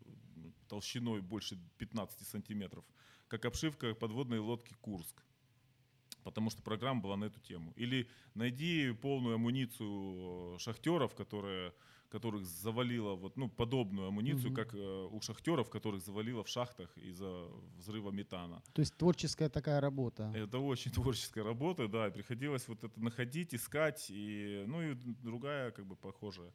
толщиной 0.68 1.22
больше 1.22 1.58
15 1.78 2.28
сантиметров, 2.28 2.86
как 3.28 3.46
обшивка 3.46 3.94
подводной 3.94 4.40
лодки 4.40 4.74
Курск. 4.82 5.24
Потому 6.24 6.52
что 6.52 6.62
программа 6.62 7.02
была 7.02 7.18
на 7.18 7.26
эту 7.26 7.40
тему. 7.40 7.74
Или 7.76 8.08
найди 8.36 8.92
полную 8.94 9.36
амуницию 9.36 10.60
шахтеров, 10.60 11.16
которые, 11.16 11.74
которых 12.12 12.46
завалило, 12.46 13.16
вот, 13.16 13.38
ну, 13.38 13.50
подобную 13.50 14.08
амуницию, 14.08 14.52
Мгм. 14.52 14.56
как 14.56 14.74
э, 14.76 15.08
у 15.12 15.22
шахтеров, 15.22 15.70
которых 15.70 16.02
завалило 16.02 16.44
в 16.44 16.48
шахтах 16.48 16.98
из-за 16.98 17.48
взрыва 17.78 18.12
метана. 18.12 18.62
То 18.74 18.82
есть 18.82 18.96
творческая 18.98 19.50
такая 19.50 19.80
работа. 19.82 20.32
Это 20.36 20.60
очень 20.60 20.92
творческая 20.96 21.44
работа, 21.44 21.88
да, 21.88 22.08
и 22.08 22.12
приходилось 22.12 22.68
вот 22.68 22.84
это 22.84 23.00
находить, 23.00 23.54
искать, 23.56 24.08
и, 24.12 24.64
ну 24.68 24.82
и 24.82 24.96
другая, 25.24 25.72
как 25.72 25.86
бы, 25.86 25.96
похожая. 25.96 26.52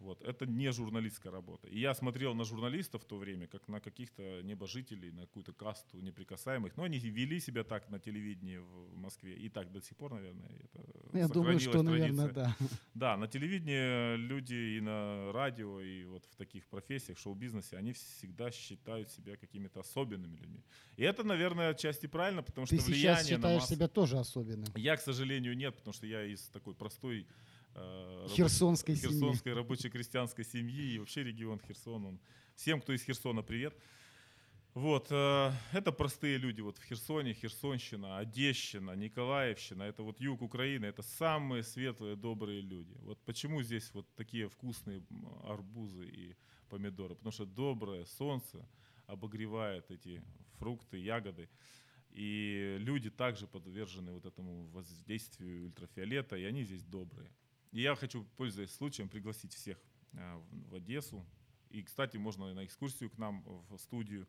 Вот. 0.00 0.22
Это 0.22 0.46
не 0.46 0.70
журналистская 0.72 1.32
работа. 1.32 1.66
И 1.68 1.78
я 1.78 1.94
смотрел 1.94 2.34
на 2.34 2.44
журналистов 2.44 3.02
в 3.02 3.04
то 3.04 3.16
время, 3.16 3.46
как 3.46 3.68
на 3.68 3.80
каких-то 3.80 4.42
небожителей, 4.42 5.10
на 5.10 5.22
какую-то 5.22 5.52
касту 5.52 6.00
неприкасаемых. 6.00 6.76
Но 6.76 6.84
они 6.84 6.98
вели 6.98 7.40
себя 7.40 7.64
так 7.64 7.90
на 7.90 7.98
телевидении 7.98 8.58
в 8.58 8.96
Москве. 8.96 9.34
И 9.34 9.48
так 9.48 9.72
до 9.72 9.80
сих 9.80 9.96
пор, 9.96 10.14
наверное, 10.14 10.50
это 10.64 11.18
Я 11.18 11.28
думаю, 11.28 11.58
что, 11.58 11.82
наверное, 11.82 12.28
традиция. 12.28 12.56
да. 12.60 12.66
Да, 12.94 13.16
на 13.16 13.28
телевидении 13.28 14.16
люди 14.16 14.76
и 14.76 14.80
на 14.80 15.32
радио, 15.32 15.80
и 15.80 16.04
вот 16.04 16.24
в 16.24 16.36
таких 16.36 16.66
профессиях, 16.66 17.18
шоу-бизнесе, 17.18 17.76
они 17.76 17.92
всегда 17.92 18.50
считают 18.50 19.10
себя 19.10 19.36
какими-то 19.36 19.80
особенными 19.80 20.36
людьми. 20.36 20.64
И 20.96 21.02
это, 21.02 21.24
наверное, 21.24 21.70
отчасти 21.70 22.06
правильно, 22.06 22.42
потому 22.42 22.66
Ты 22.66 22.76
что 22.76 22.84
сейчас 22.84 22.96
влияние 22.96 23.22
на 23.22 23.36
считаешь 23.36 23.60
массы... 23.62 23.74
себя 23.74 23.88
тоже 23.88 24.18
особенным. 24.18 24.68
Я, 24.76 24.96
к 24.96 25.00
сожалению, 25.00 25.56
нет, 25.56 25.76
потому 25.76 25.92
что 25.94 26.06
я 26.06 26.24
из 26.24 26.48
такой 26.48 26.74
простой 26.74 27.26
э, 27.74 28.26
рабо- 28.26 28.34
Херсонской 28.34 28.96
семьи. 28.96 29.12
херсонской 29.12 29.52
рабоче-крестьянской 29.54 30.44
семьи 30.44 30.92
и 30.94 30.98
вообще 30.98 31.24
регион 31.24 31.60
Херсон. 31.60 32.06
Он... 32.06 32.20
Всем, 32.56 32.80
кто 32.80 32.92
из 32.92 33.02
Херсона, 33.02 33.42
привет. 33.42 33.74
Вот, 34.74 35.08
э, 35.10 35.52
это 35.72 35.90
простые 35.92 36.38
люди 36.38 36.60
вот 36.60 36.78
в 36.78 36.84
Херсоне, 36.84 37.34
Херсонщина, 37.34 38.18
Одещина, 38.18 38.92
Николаевщина, 38.92 39.82
это 39.82 40.02
вот 40.02 40.20
юг 40.20 40.42
Украины, 40.42 40.86
это 40.86 41.02
самые 41.02 41.62
светлые, 41.62 42.14
добрые 42.16 42.60
люди. 42.60 42.94
Вот 43.00 43.18
почему 43.24 43.62
здесь 43.62 43.90
вот 43.94 44.06
такие 44.14 44.48
вкусные 44.48 45.02
арбузы 45.44 46.06
и 46.06 46.36
помидоры? 46.68 47.14
Потому 47.16 47.32
что 47.32 47.46
доброе 47.46 48.04
солнце 48.04 48.68
обогревает 49.06 49.90
эти 49.90 50.22
фрукты, 50.58 50.98
ягоды. 50.98 51.48
И 52.10 52.76
люди 52.78 53.10
также 53.10 53.46
подвержены 53.46 54.12
вот 54.12 54.26
этому 54.26 54.66
воздействию 54.68 55.64
ультрафиолета, 55.66 56.36
и 56.36 56.44
они 56.44 56.64
здесь 56.64 56.84
добрые. 56.84 57.30
И 57.72 57.80
я 57.82 57.94
хочу, 57.94 58.24
пользуясь 58.36 58.70
случаем, 58.74 59.08
пригласить 59.08 59.52
всех 59.54 59.78
а, 60.14 60.40
в 60.70 60.74
Одессу. 60.74 61.24
И, 61.70 61.82
кстати, 61.82 62.16
можно 62.16 62.54
на 62.54 62.64
экскурсию 62.64 63.10
к 63.10 63.18
нам 63.18 63.44
в 63.68 63.76
студию. 63.78 64.26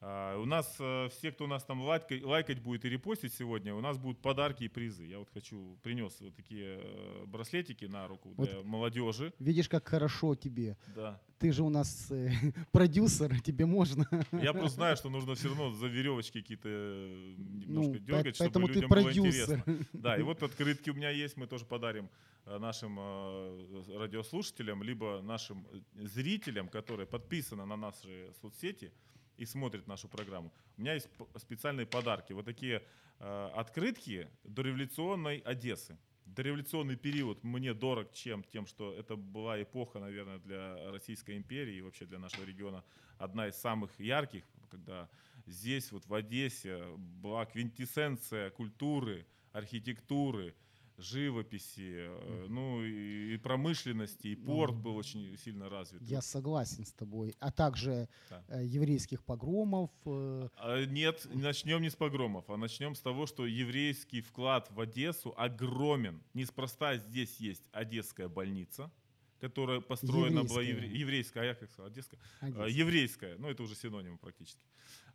А, 0.00 0.38
У 0.38 0.44
нас 0.44 0.76
э, 0.78 1.08
все, 1.10 1.32
кто 1.32 1.44
у 1.44 1.46
нас 1.48 1.64
там 1.64 1.80
лайкать, 1.80 2.22
лайкать 2.22 2.60
будет 2.60 2.84
и 2.84 2.88
репостить 2.90 3.32
сегодня, 3.32 3.74
у 3.74 3.80
нас 3.80 3.96
будут 3.96 4.20
подарки 4.20 4.64
и 4.64 4.68
призы. 4.68 5.04
Я 5.06 5.18
вот 5.18 5.28
хочу, 5.32 5.78
принес 5.82 6.20
вот 6.20 6.36
такие 6.36 6.78
э, 6.82 7.24
браслетики 7.26 7.86
на 7.86 8.06
руку 8.06 8.32
Вот. 8.36 8.48
для 8.50 8.62
молодежи. 8.62 9.32
Видишь, 9.38 9.68
как 9.70 9.88
хорошо 9.88 10.34
тебе. 10.34 10.76
Да. 10.94 11.18
Ты 11.38 11.50
же 11.50 11.62
у 11.62 11.70
нас 11.70 12.10
э, 12.10 12.30
продюсер, 12.72 13.40
тебе 13.40 13.64
можно. 13.66 14.06
Я 14.32 14.52
просто 14.52 14.76
знаю, 14.76 14.96
что 14.96 15.08
нужно 15.08 15.34
все 15.34 15.48
равно 15.48 15.72
за 15.72 15.86
веревочки 15.86 16.40
какие-то 16.42 16.68
э, 16.68 17.34
немножко 17.38 17.92
Ну, 17.94 17.98
дергать, 17.98 18.24
поэт- 18.26 18.38
поэтому 18.38 18.66
чтобы 18.66 18.68
ты 18.68 18.74
людям 18.74 18.90
было 18.90 19.02
продюсер. 19.02 19.58
интересно. 19.58 19.86
Да, 19.94 20.16
и 20.18 20.22
вот 20.22 20.42
открытки 20.42 20.90
у 20.90 20.94
меня 20.94 21.08
есть, 21.10 21.38
мы 21.38 21.46
тоже 21.46 21.64
подарим 21.64 22.04
э, 22.04 22.08
нашим 22.46 22.96
э, 22.98 23.82
радиослушателям, 23.98 24.82
либо 24.82 25.20
нашим 25.22 25.66
э, 25.72 26.06
зрителям, 26.06 26.68
которые 26.68 27.06
подписаны 27.06 27.66
на 27.66 27.76
наши 27.76 28.32
соцсети 28.40 28.92
и 29.36 29.44
смотрят 29.44 29.86
нашу 29.86 30.08
программу. 30.08 30.52
У 30.76 30.80
меня 30.80 30.94
есть 30.94 31.08
специальные 31.36 31.86
подарки. 31.86 32.32
Вот 32.32 32.44
такие 32.44 32.82
э, 33.18 33.50
открытки 33.54 34.28
дореволюционной 34.44 35.38
Одессы. 35.38 35.98
Дореволюционный 36.24 36.96
период 36.96 37.44
мне 37.44 37.72
дорог 37.74 38.12
чем? 38.12 38.42
Тем, 38.44 38.66
что 38.66 38.92
это 38.92 39.16
была 39.16 39.62
эпоха, 39.62 40.00
наверное, 40.00 40.38
для 40.38 40.90
Российской 40.90 41.36
империи 41.36 41.76
и 41.76 41.82
вообще 41.82 42.04
для 42.04 42.18
нашего 42.18 42.44
региона 42.44 42.84
одна 43.18 43.48
из 43.48 43.56
самых 43.56 43.98
ярких, 44.00 44.44
когда 44.70 45.08
здесь, 45.46 45.92
вот 45.92 46.06
в 46.06 46.14
Одессе, 46.14 46.84
была 46.96 47.46
квинтэссенция 47.46 48.50
культуры, 48.50 49.26
архитектуры, 49.52 50.54
живописи, 50.98 51.94
э, 52.08 52.46
ну 52.48 52.82
и 52.82 53.36
промышленности, 53.38 54.28
и 54.28 54.36
порт 54.36 54.74
Ну, 54.74 54.80
был 54.82 54.96
очень 54.96 55.36
сильно 55.38 55.68
развит. 55.68 56.02
Я 56.02 56.22
согласен 56.22 56.84
с 56.84 56.92
тобой. 56.92 57.34
А 57.40 57.50
также 57.50 58.08
Да. 58.30 58.44
э, 58.48 58.64
еврейских 58.64 59.22
погромов. 59.24 59.90
э, 60.06 60.48
А, 60.56 60.84
Нет, 60.86 61.26
начнем 61.34 61.82
не 61.82 61.90
с 61.90 61.96
погромов, 61.96 62.48
а 62.50 62.56
начнем 62.56 62.94
с 62.94 63.00
того, 63.00 63.26
что 63.26 63.46
еврейский 63.46 64.20
вклад 64.20 64.70
в 64.70 64.80
Одессу 64.80 65.34
огромен. 65.36 66.22
Неспроста 66.34 66.96
здесь 66.96 67.36
есть 67.40 67.62
Одесская 67.72 68.28
больница, 68.28 68.90
которая 69.40 69.80
построена 69.80 70.44
была 70.44 70.62
Еврейская. 70.62 70.86
евре- 70.88 71.00
еврейская, 71.00 71.40
а 71.40 71.44
я 71.44 71.54
как 71.54 71.70
сказал, 71.70 71.90
одесская, 71.90 72.18
А, 72.40 72.46
Одесса. 72.46 72.80
еврейская, 72.80 73.36
ну 73.38 73.48
это 73.48 73.62
уже 73.62 73.74
синонимы 73.74 74.18
практически. 74.18 74.60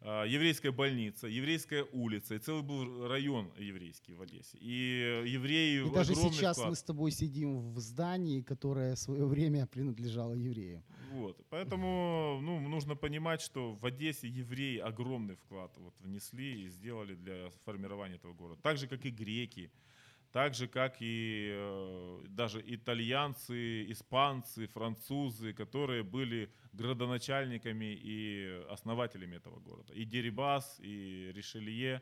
А, 0.03 0.23
Еврейская 0.25 0.71
больница, 0.71 1.27
еврейская 1.27 1.83
улица, 1.91 2.33
и 2.35 2.39
целый 2.39 2.63
был 2.63 3.07
район 3.07 3.51
еврейский 3.59 4.15
в 4.15 4.21
Одессе. 4.21 4.57
И 4.59 5.23
евреи 5.27 5.85
И 5.87 5.93
даже 5.93 6.15
сейчас 6.15 6.57
вклад. 6.57 6.69
мы 6.69 6.75
с 6.75 6.83
тобой 6.83 7.11
сидим 7.11 7.71
в 7.73 7.79
здании, 7.79 8.41
которое 8.41 8.95
в 8.95 8.99
свое 8.99 9.25
время 9.25 9.67
принадлежало 9.67 10.33
евреям. 10.33 10.83
Вот. 11.11 11.37
Поэтому 11.49 12.39
ну, 12.41 12.59
нужно 12.67 12.95
понимать, 12.95 13.41
что 13.41 13.73
в 13.73 13.85
Одессе 13.85 14.27
евреи 14.27 14.77
огромный 14.79 15.35
вклад 15.35 15.71
вот, 15.77 15.93
внесли 15.99 16.63
и 16.63 16.69
сделали 16.69 17.13
для 17.15 17.49
формирования 17.65 18.15
этого 18.15 18.33
города. 18.33 18.59
Так 18.63 18.77
же, 18.77 18.87
как 18.87 19.05
и 19.05 19.09
греки, 19.11 19.69
так 20.31 20.53
же, 20.53 20.67
как 20.67 21.01
и 21.01 21.49
э, 21.51 22.23
даже 22.29 22.63
итальянцы, 22.65 23.91
испанцы, 23.91 24.67
французы, 24.67 25.53
которые 25.53 26.03
были 26.03 26.49
градоначальниками 26.73 27.93
и 27.93 28.63
основателями 28.69 29.35
этого 29.35 29.59
города. 29.59 29.93
И 29.93 30.05
Дерибас, 30.05 30.79
и 30.79 31.31
Ришелье, 31.33 32.01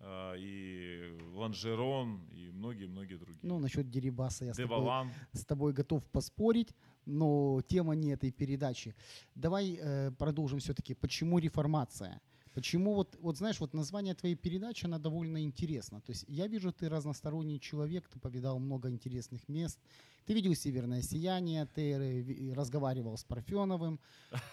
э, 0.00 0.34
и 0.38 1.18
Ланжерон, 1.34 2.24
и 2.32 2.50
многие-многие 2.50 3.16
другие. 3.16 3.40
Ну, 3.42 3.58
насчет 3.58 3.90
Дерибаса 3.90 4.46
я 4.46 4.54
с 4.54 4.56
тобой, 4.56 5.10
с 5.32 5.44
тобой 5.44 5.72
готов 5.72 6.04
поспорить, 6.06 6.74
но 7.04 7.60
тема 7.68 7.94
не 7.94 8.12
этой 8.12 8.30
передачи. 8.30 8.94
Давай 9.34 9.78
э, 9.78 10.10
продолжим 10.12 10.58
все-таки. 10.58 10.94
Почему 10.94 11.38
реформация? 11.38 12.20
Почему 12.58 12.94
вот, 12.94 13.16
вот 13.20 13.36
знаешь, 13.36 13.60
вот 13.60 13.72
название 13.72 14.14
твоей 14.14 14.34
передачи, 14.34 14.84
она 14.84 14.98
довольно 14.98 15.44
интересна. 15.44 16.00
То 16.00 16.10
есть 16.10 16.24
я 16.26 16.48
вижу, 16.48 16.72
ты 16.72 16.88
разносторонний 16.88 17.60
человек, 17.60 18.08
ты 18.08 18.18
повидал 18.18 18.58
много 18.58 18.90
интересных 18.90 19.48
мест. 19.48 19.78
Ты 20.26 20.34
видел 20.34 20.56
«Северное 20.56 21.02
сияние», 21.02 21.66
ты 21.66 21.92
э, 21.92 22.20
ви- 22.20 22.52
разговаривал 22.52 23.16
с 23.16 23.22
Парфеновым, 23.22 24.00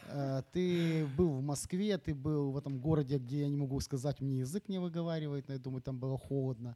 э, 0.08 0.44
ты 0.54 1.08
был 1.18 1.30
в 1.30 1.42
Москве, 1.42 1.98
ты 1.98 2.14
был 2.14 2.52
в 2.52 2.58
этом 2.58 2.80
городе, 2.80 3.18
где 3.18 3.40
я 3.40 3.50
не 3.50 3.58
могу 3.58 3.80
сказать, 3.80 4.22
мне 4.22 4.42
язык 4.42 4.70
не 4.70 4.80
выговаривает, 4.80 5.48
но 5.48 5.56
я 5.56 5.60
думаю, 5.60 5.82
там 5.82 5.98
было 5.98 6.20
холодно. 6.20 6.76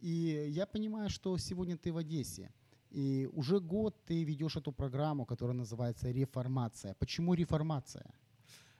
И 0.00 0.46
я 0.50 0.66
понимаю, 0.66 1.10
что 1.10 1.36
сегодня 1.38 1.76
ты 1.76 1.92
в 1.92 1.96
Одессе. 1.96 2.52
И 2.90 3.28
уже 3.32 3.58
год 3.58 3.96
ты 4.06 4.22
ведешь 4.22 4.56
эту 4.56 4.70
программу, 4.70 5.24
которая 5.24 5.56
называется 5.56 6.12
«Реформация». 6.12 6.94
Почему 6.94 7.34
реформация? 7.34 8.04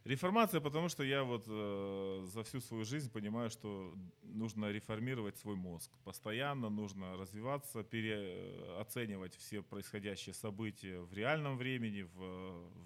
Реформация, 0.04 0.60
потому 0.62 0.88
что 0.88 1.04
я 1.04 1.24
вот 1.24 1.44
э, 1.46 2.22
за 2.24 2.42
всю 2.42 2.60
свою 2.60 2.84
жизнь 2.84 3.10
понимаю, 3.12 3.50
что 3.50 3.94
нужно 4.22 4.70
реформировать 4.70 5.36
свой 5.36 5.56
мозг. 5.56 5.90
Постоянно 6.04 6.70
нужно 6.70 7.18
развиваться, 7.18 7.82
переоценивать 7.82 9.36
все 9.36 9.62
происходящие 9.62 10.34
события 10.34 11.00
в 11.00 11.12
реальном 11.12 11.58
времени, 11.58 12.02
в, 12.02 12.18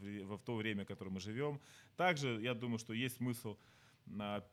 в, 0.01 0.37
в 0.37 0.39
то 0.41 0.57
время, 0.57 0.85
в 0.85 0.89
котором 0.89 1.13
мы 1.13 1.21
живем. 1.21 1.61
Также 1.97 2.41
я 2.43 2.53
думаю, 2.53 2.79
что 2.79 2.93
есть 2.93 3.19
смысл 3.19 3.57
а, 4.19 4.45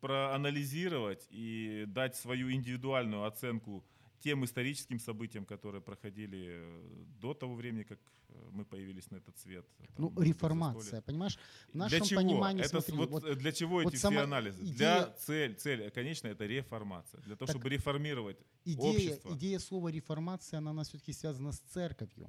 проанализировать 0.00 1.28
и 1.30 1.84
дать 1.86 2.16
свою 2.16 2.50
индивидуальную 2.50 3.24
оценку 3.24 3.84
тем 4.26 4.44
историческим 4.44 4.98
событиям, 4.98 5.44
которые 5.44 5.80
проходили 5.80 6.38
э, 6.38 7.04
до 7.20 7.32
того 7.34 7.54
времени, 7.54 7.84
как 7.84 7.98
э, 8.28 8.50
мы 8.50 8.64
появились 8.64 9.10
на 9.12 9.18
этот 9.18 9.38
свет. 9.38 9.64
Там, 9.78 9.86
Ну, 9.98 10.22
реформация, 10.22 11.00
понимаешь? 11.00 11.38
В 11.68 11.72
Для 11.72 11.80
нашем 11.84 12.06
чего? 12.06 12.20
понимании, 12.20 12.64
это, 12.64 12.80
смотри, 12.80 12.96
вот, 12.96 13.10
вот 13.10 13.24
э, 13.24 13.34
для 13.36 13.52
чего 13.52 13.74
вот 13.82 13.94
эти 13.94 13.96
все 13.96 14.08
анализы? 14.22 14.62
идея- 14.62 14.76
Для 14.76 15.06
цель, 15.26 15.54
цель, 15.54 15.80
э, 15.82 15.90
конечно, 15.90 16.28
это 16.28 16.44
реформация. 16.48 17.20
Для 17.22 17.36
того, 17.36 17.46
Так 17.46 17.56
чтобы 17.56 17.68
реформировать 17.70 18.36
идея, 18.64 18.90
общество. 18.90 19.34
идея 19.34 19.58
слова 19.60 19.90
реформация, 19.92 20.58
она 20.58 20.70
у 20.70 20.74
нас 20.74 20.88
все-таки 20.88 21.12
связана 21.12 21.52
с 21.52 21.60
церковью. 21.60 22.28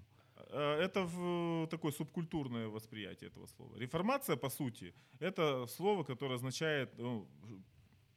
Это 0.54 1.04
в, 1.04 1.68
такое 1.68 1.92
субкультурное 1.92 2.68
восприятие 2.68 3.30
этого 3.32 3.48
слова. 3.48 3.76
Реформация, 3.80 4.36
по 4.38 4.50
сути, 4.50 4.94
это 5.20 5.66
слово, 5.68 6.04
которое 6.04 6.36
означает 6.36 6.90
ну, 7.00 7.28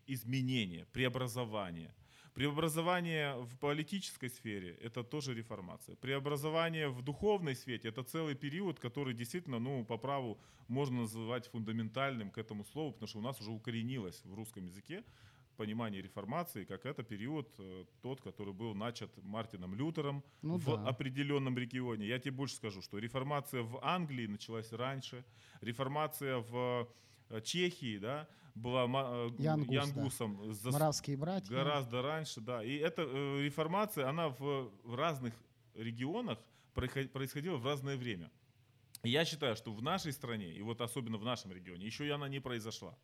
изменение, 0.06 0.84
преобразование. 0.92 1.94
Преобразование 2.34 3.34
в 3.36 3.56
политической 3.58 4.28
сфере– 4.28 4.76
это 4.82 5.02
тоже 5.02 5.34
реформация. 5.34 5.96
Преобразование 5.96 6.88
в 6.88 7.02
духовной 7.02 7.54
сфере– 7.54 7.80
это 7.84 8.02
целый 8.02 8.34
период, 8.34 8.78
который 8.78 9.14
действительно, 9.14 9.58
ну, 9.58 9.84
по 9.84 9.98
праву 9.98 10.38
можно 10.68 11.00
называть 11.00 11.48
фундаментальным 11.48 12.30
к 12.30 12.38
этому 12.38 12.64
слову, 12.64 12.92
потому 12.92 13.08
что 13.08 13.18
у 13.18 13.22
нас 13.22 13.40
уже 13.40 13.50
укоренилось 13.50 14.22
в 14.24 14.34
русском 14.34 14.64
языке 14.64 15.02
понимание 15.56 16.00
реформации, 16.00 16.64
как 16.64 16.86
это 16.86 17.02
период 17.02 17.46
э, 17.58 17.84
тот, 18.00 18.22
который 18.22 18.54
был 18.54 18.74
начат 18.74 19.10
Мартином 19.22 19.74
Лютером 19.74 20.22
Ну 20.42 20.56
в 20.56 20.64
да. 20.64 20.88
определенном 20.88 21.58
регионе. 21.58 22.06
Я 22.06 22.18
тебе 22.18 22.32
больше 22.32 22.54
скажу, 22.54 22.80
что 22.80 22.98
реформация 22.98 23.62
в 23.62 23.78
Англии 23.82 24.26
началась 24.26 24.72
раньше, 24.72 25.22
реформация 25.60 26.38
в 26.38 26.88
Чехии, 27.42 27.98
да, 27.98 28.26
была 28.54 28.84
э, 28.84 29.30
Янгус, 29.38 29.68
да. 29.68 29.74
Янгусом 29.74 30.40
зас- 30.50 30.72
Моравские 30.72 31.16
братья. 31.16 31.54
гораздо 31.54 32.02
раньше, 32.02 32.40
да. 32.40 32.64
И 32.64 32.76
эта 32.76 33.02
э, 33.02 33.42
реформация, 33.42 34.08
она 34.08 34.28
в, 34.30 34.70
разных 34.84 35.34
регионах 35.74 36.38
происход- 36.74 37.10
происходила 37.12 37.56
в 37.56 37.64
разное 37.64 37.96
время. 37.96 38.30
И 39.04 39.10
я 39.10 39.24
считаю, 39.24 39.56
что 39.56 39.72
в 39.72 39.82
нашей 39.82 40.12
стране, 40.12 40.52
и 40.52 40.62
вот 40.62 40.80
особенно 40.80 41.16
в 41.16 41.24
нашем 41.24 41.52
регионе, 41.52 41.86
еще 41.86 42.06
и 42.06 42.10
она 42.10 42.28
не 42.28 42.40
произошла. 42.40 42.98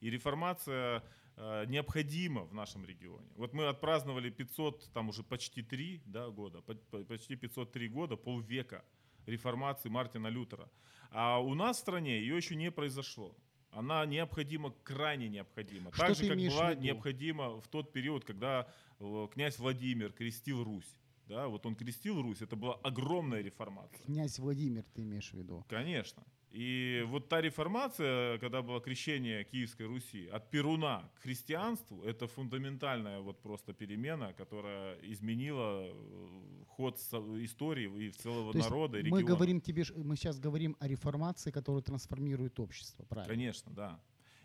И 0.00 0.08
реформация 0.10 1.02
э, 1.36 1.66
необходима 1.66 2.44
в 2.44 2.54
нашем 2.54 2.84
регионе. 2.86 3.28
Вот 3.36 3.52
мы 3.52 3.66
отпраздновали 3.68 4.30
500, 4.30 4.90
там 4.94 5.08
уже 5.08 5.22
почти 5.22 5.62
3 5.62 6.02
да, 6.06 6.28
года, 6.30 6.60
по- 6.62 6.74
по- 6.74 7.04
почти 7.04 7.36
503 7.36 7.88
года, 7.88 8.16
полвека 8.16 8.84
реформации 9.26 9.88
Мартина 9.90 10.28
Лютера. 10.28 10.68
А 11.10 11.38
у 11.38 11.54
нас 11.54 11.76
в 11.76 11.80
стране 11.80 12.18
ее 12.20 12.36
еще 12.36 12.54
не 12.56 12.70
произошло. 12.70 13.36
Она 13.72 14.04
необходима, 14.04 14.74
крайне 14.84 15.28
необходима. 15.28 15.90
Что 15.92 16.06
так 16.06 16.16
же, 16.16 16.28
как 16.28 16.38
была 16.38 16.74
необходима 16.74 17.60
в 17.60 17.68
тот 17.68 17.90
период, 17.90 18.24
когда 18.24 18.68
э, 19.00 19.28
князь 19.32 19.58
Владимир 19.58 20.12
крестил 20.12 20.62
Русь. 20.62 20.94
Да, 21.26 21.48
вот 21.48 21.64
он 21.64 21.74
крестил 21.74 22.20
Русь, 22.20 22.42
это 22.42 22.54
была 22.54 22.74
огромная 22.82 23.40
реформация. 23.40 24.04
Князь 24.04 24.38
Владимир, 24.38 24.84
ты 24.94 25.02
имеешь 25.02 25.30
в 25.30 25.34
виду? 25.34 25.64
Конечно. 25.68 26.22
И 26.52 27.02
вот 27.06 27.28
та 27.28 27.40
реформация, 27.40 28.38
когда 28.38 28.60
было 28.60 28.80
крещение 28.80 29.42
Киевской 29.44 29.86
Руси 29.86 30.28
от 30.28 30.50
Перуна 30.50 31.10
к 31.14 31.22
христианству, 31.22 32.02
это 32.02 32.26
фундаментальная 32.26 33.20
вот 33.20 33.40
просто 33.40 33.72
перемена, 33.72 34.34
которая 34.34 34.98
изменила 35.02 35.86
э, 35.86 36.64
ход 36.68 36.98
истории 37.44 38.06
и 38.06 38.10
целого 38.10 38.52
То 38.52 38.58
народа, 38.58 38.98
и 38.98 39.02
мы 39.02 39.20
региона. 39.20 39.24
говорим 39.24 39.60
тебе, 39.62 39.84
мы 39.96 40.16
сейчас 40.16 40.38
говорим 40.38 40.76
о 40.78 40.88
реформации, 40.88 41.50
которая 41.50 41.82
трансформирует 41.82 42.60
общество, 42.60 43.04
правильно? 43.04 43.34
Конечно, 43.34 43.72
да. 43.72 44.00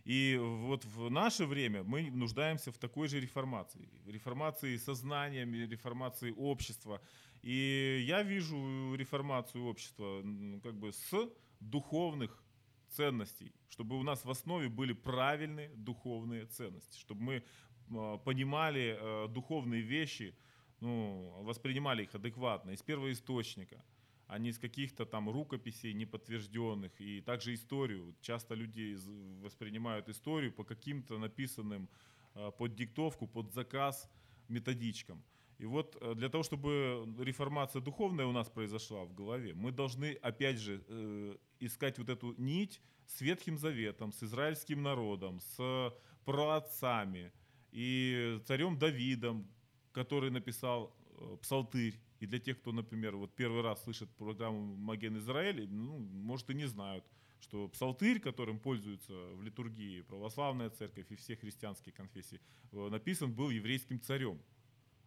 И 0.05 0.39
вот 0.39 0.85
в 0.85 1.09
наше 1.09 1.45
время 1.45 1.83
мы 1.83 2.09
нуждаемся 2.09 2.71
в 2.71 2.77
такой 2.77 3.09
же 3.09 3.19
реформации. 3.19 3.89
Реформации 4.05 4.77
сознания, 4.77 5.45
реформации 5.67 6.33
общества. 6.37 7.01
И 7.43 8.05
я 8.07 8.23
вижу 8.23 8.95
реформацию 8.95 9.65
общества 9.65 10.23
как 10.63 10.75
бы 10.79 10.93
с 10.93 11.13
духовных 11.59 12.43
ценностей, 12.89 13.53
чтобы 13.69 13.97
у 13.97 14.03
нас 14.03 14.25
в 14.25 14.29
основе 14.29 14.69
были 14.69 14.93
правильные 14.93 15.69
духовные 15.75 16.45
ценности, 16.45 16.97
чтобы 16.97 17.21
мы 17.21 17.43
м, 17.89 18.19
понимали 18.19 18.97
э, 18.99 19.27
духовные 19.27 19.81
вещи, 19.81 20.35
ну, 20.79 21.43
воспринимали 21.43 22.03
их 22.03 22.15
адекватно, 22.15 22.71
из 22.71 22.81
первоисточника, 22.81 23.83
а 24.27 24.39
не 24.39 24.49
из 24.49 24.59
каких-то 24.59 25.05
там 25.05 25.29
рукописей 25.29 25.93
неподтвержденных. 25.93 26.91
И 27.01 27.21
также 27.21 27.53
историю. 27.53 28.15
Часто 28.21 28.55
люди 28.55 28.97
воспринимают 29.41 30.09
историю 30.09 30.51
по 30.51 30.63
каким-то 30.63 31.17
написанным 31.17 31.89
э, 32.35 32.51
под 32.57 32.75
диктовку, 32.75 33.27
под 33.27 33.53
заказ 33.53 34.09
методичкам. 34.49 35.23
И 35.59 35.65
вот 35.65 35.97
э, 36.01 36.13
для 36.15 36.29
того, 36.29 36.43
чтобы 36.43 37.05
реформация 37.19 37.81
духовная 37.81 38.25
у 38.25 38.31
нас 38.31 38.49
произошла 38.49 39.05
в 39.05 39.13
голове, 39.13 39.53
мы 39.53 39.71
должны, 39.71 40.13
опять 40.21 40.59
же, 40.59 40.83
э, 40.87 41.37
искать 41.59 41.97
вот 41.97 42.09
эту 42.09 42.33
нить 42.37 42.81
с 43.05 43.21
Ветхим 43.21 43.57
Заветом, 43.57 44.11
с 44.11 44.23
израильским 44.23 44.81
народом, 44.83 45.39
с 45.41 45.93
праотцами 46.25 47.31
и 47.71 48.39
царем 48.45 48.77
Давидом, 48.77 49.47
который 49.91 50.29
написал 50.31 50.95
э, 51.19 51.37
псалтырь. 51.41 51.99
И 52.19 52.25
для 52.25 52.39
тех, 52.39 52.59
кто, 52.59 52.71
например, 52.71 53.15
вот 53.15 53.35
первый 53.35 53.61
раз 53.61 53.83
слышит 53.83 54.09
программу 54.17 54.75
«Маген 54.75 55.17
Израиль», 55.17 55.67
ну, 55.69 55.97
может 55.99 56.49
и 56.49 56.53
не 56.55 56.65
знают, 56.67 57.05
что 57.39 57.67
псалтырь, 57.67 58.19
которым 58.19 58.59
пользуются 58.59 59.13
в 59.35 59.43
литургии 59.43 60.01
православная 60.01 60.69
церковь 60.71 61.05
и 61.11 61.15
все 61.15 61.35
христианские 61.35 61.93
конфессии, 61.93 62.39
э, 62.71 62.89
написан 62.89 63.31
был 63.33 63.49
еврейским 63.51 64.01
царем, 64.01 64.39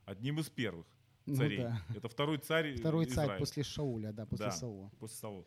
одним 0.05 0.39
из 0.39 0.49
первых 0.49 0.87
Ну 1.27 1.37
царей. 1.37 1.59
да. 1.59 1.83
Это 1.97 2.09
второй 2.09 2.39
царь 2.39 2.77
Второй 2.77 3.07
царь 3.07 3.25
Израиля 3.25 3.39
после 3.39 3.63
Шауля, 3.65 4.13
да, 4.13 4.27
после 4.27 4.47
Да. 4.47 4.53
Саула. 4.53 4.91
после 5.01 5.17
Саула. 5.17 5.45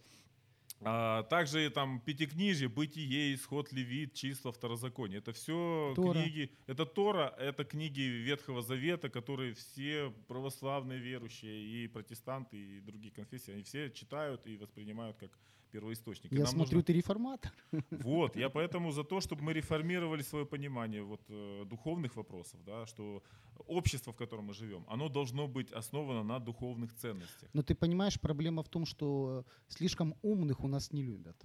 А 0.86 1.24
также 1.24 1.70
там 1.70 2.00
пятикнижие, 2.00 2.70
бытие, 2.70 3.34
исход 3.36 3.72
левит, 3.72 4.14
числа, 4.14 4.52
второзаконие. 4.52 5.20
Это 5.20 5.34
все 5.34 5.94
Тора. 5.96 6.14
книги. 6.14 6.52
Это 6.68 6.86
Тора, 6.86 7.34
это 7.38 7.64
книги 7.64 8.02
Ветхого 8.02 8.62
Завета, 8.62 9.10
которые 9.10 9.54
все 9.54 10.14
православные 10.28 11.00
верующие 11.00 11.84
и 11.84 11.88
протестанты 11.88 12.58
и 12.58 12.82
другие 12.82 13.14
конфессии, 13.14 13.54
они 13.54 13.64
все 13.64 13.90
читают 13.90 14.46
и 14.48 14.58
воспринимают 14.58 15.18
как 15.18 15.32
первоисточник. 15.74 16.32
Я 16.32 16.46
смотрю, 16.46 16.78
нужно- 16.78 16.84
ты 16.84 16.94
реформатор. 16.94 17.52
Вот, 18.06 18.36
я 18.38 18.50
поэтому 18.50 18.92
за 18.92 19.04
то, 19.04 19.20
чтобы 19.20 19.44
мы 19.44 19.54
реформировали 19.54 20.24
свое 20.24 20.46
понимание 20.46 21.02
вот, 21.02 21.22
э, 21.30 21.66
духовных 21.66 22.16
вопросов, 22.16 22.60
да, 22.66 22.86
что 22.86 23.22
общество, 23.68 24.12
в 24.12 24.16
котором 24.16 24.46
мы 24.46 24.54
живем, 24.54 24.84
оно 24.88 25.10
должно 25.10 25.48
быть 25.48 25.72
основано 25.72 26.24
на 26.24 26.40
духовных 26.40 26.94
ценностях. 26.94 27.50
Но 27.54 27.62
ты 27.62 27.76
понимаешь, 27.76 28.20
проблема 28.20 28.62
в 28.62 28.68
том, 28.70 28.86
что 28.86 29.44
слишком 29.68 30.14
умных 30.22 30.64
у 30.64 30.68
нас 30.68 30.94
не 30.94 31.04
любят. 31.04 31.44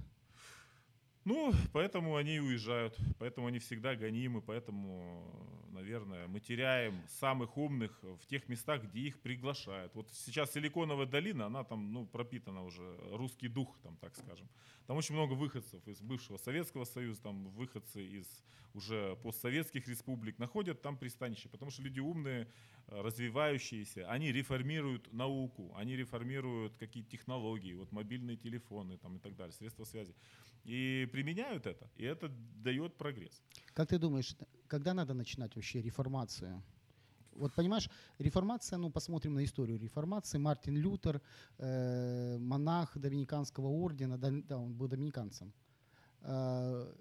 Ну, 1.28 1.52
поэтому 1.74 2.16
они 2.16 2.36
и 2.36 2.38
уезжают, 2.38 2.96
поэтому 3.18 3.48
они 3.48 3.58
всегда 3.58 3.94
гонимы, 3.94 4.40
поэтому, 4.40 5.30
наверное, 5.72 6.26
мы 6.26 6.40
теряем 6.40 7.06
самых 7.06 7.58
умных 7.58 8.02
в 8.02 8.24
тех 8.24 8.48
местах, 8.48 8.84
где 8.84 9.00
их 9.00 9.20
приглашают. 9.20 9.94
Вот 9.94 10.10
сейчас 10.10 10.54
Силиконовая 10.54 11.04
долина, 11.04 11.44
она 11.44 11.64
там, 11.64 11.92
ну, 11.92 12.06
пропитана 12.06 12.64
уже, 12.64 12.98
русский 13.12 13.48
дух, 13.48 13.78
там, 13.82 13.98
так 13.98 14.16
скажем. 14.16 14.48
Там 14.86 14.96
очень 14.96 15.14
много 15.14 15.34
выходцев 15.34 15.86
из 15.86 16.00
бывшего 16.00 16.38
Советского 16.38 16.84
Союза, 16.84 17.20
там 17.20 17.50
выходцы 17.50 18.02
из 18.02 18.26
уже 18.72 19.16
постсоветских 19.16 19.86
республик 19.86 20.38
находят 20.38 20.80
там 20.80 20.96
пристанище, 20.96 21.50
потому 21.50 21.70
что 21.70 21.82
люди 21.82 22.00
умные, 22.00 22.48
развивающиеся, 22.86 24.08
они 24.10 24.32
реформируют 24.32 25.12
науку, 25.12 25.74
они 25.76 25.94
реформируют 25.94 26.76
какие-то 26.78 27.10
технологии, 27.10 27.74
вот 27.74 27.92
мобильные 27.92 28.38
телефоны 28.38 28.96
там 28.96 29.16
и 29.16 29.18
так 29.18 29.36
далее, 29.36 29.52
средства 29.52 29.84
связи. 29.84 30.14
И 30.64 31.08
применяют 31.18 31.66
это, 31.66 31.90
и 32.00 32.04
это 32.04 32.28
дает 32.64 32.96
прогресс. 32.96 33.42
Как 33.74 33.88
ты 33.88 33.98
думаешь, 33.98 34.37
когда 34.68 34.94
надо 34.94 35.14
начинать 35.14 35.57
вообще 35.57 35.83
реформацию? 35.83 36.62
Вот 37.33 37.54
понимаешь, 37.54 37.90
реформация, 38.18 38.78
ну 38.78 38.90
посмотрим 38.90 39.35
на 39.35 39.42
историю 39.42 39.78
реформации. 39.78 40.38
Мартин 40.38 40.76
Лютер, 40.76 41.20
э, 41.59 42.38
монах 42.38 42.96
Доминиканского 42.96 43.66
ордена, 43.66 44.16
да, 44.16 44.31
да, 44.48 44.59
он 44.59 44.74
был 44.74 44.88
доминиканцем. 44.88 45.52
Э, 46.22 46.94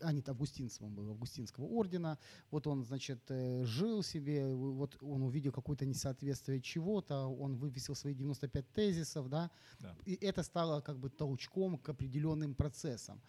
а, 0.00 0.12
нет, 0.12 0.28
августинцем 0.28 0.86
он 0.86 0.94
был, 0.94 1.10
августинского 1.10 1.64
ордена. 1.64 2.18
Вот 2.50 2.66
он, 2.66 2.84
значит, 2.84 3.20
э, 3.30 3.64
жил 3.64 4.02
себе, 4.02 4.54
вот 4.54 4.96
он 5.02 5.22
увидел 5.22 5.52
какое-то 5.52 5.86
несоответствие 5.86 6.60
чего-то, 6.60 7.26
он 7.26 7.56
вывесил 7.56 7.94
свои 7.94 8.14
95 8.14 8.72
тезисов, 8.72 9.28
да, 9.28 9.50
Да. 9.80 9.94
и 10.06 10.14
это 10.14 10.42
стало 10.42 10.80
как 10.80 10.98
бы 10.98 11.10
толчком 11.10 11.78
к 11.78 11.88
определенным 11.88 12.54
процессам. 12.54 13.20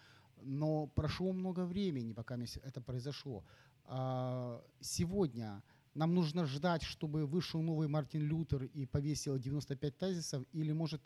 Но 0.42 0.86
прошло 0.86 1.32
много 1.32 1.66
времени, 1.66 2.12
пока 2.12 2.36
это 2.62 2.80
произошло. 2.80 3.44
А 3.84 4.62
сегодня 4.80 5.62
нам 5.94 6.14
нужно 6.14 6.46
ждать, 6.46 6.82
чтобы 6.82 7.26
вышел 7.26 7.62
новый 7.62 7.88
Мартин 7.88 8.22
Лютер 8.22 8.64
и 8.64 8.86
повесил 8.86 9.38
95 9.38 9.98
тезисов, 9.98 10.44
или, 10.52 10.72
может, 10.72 11.00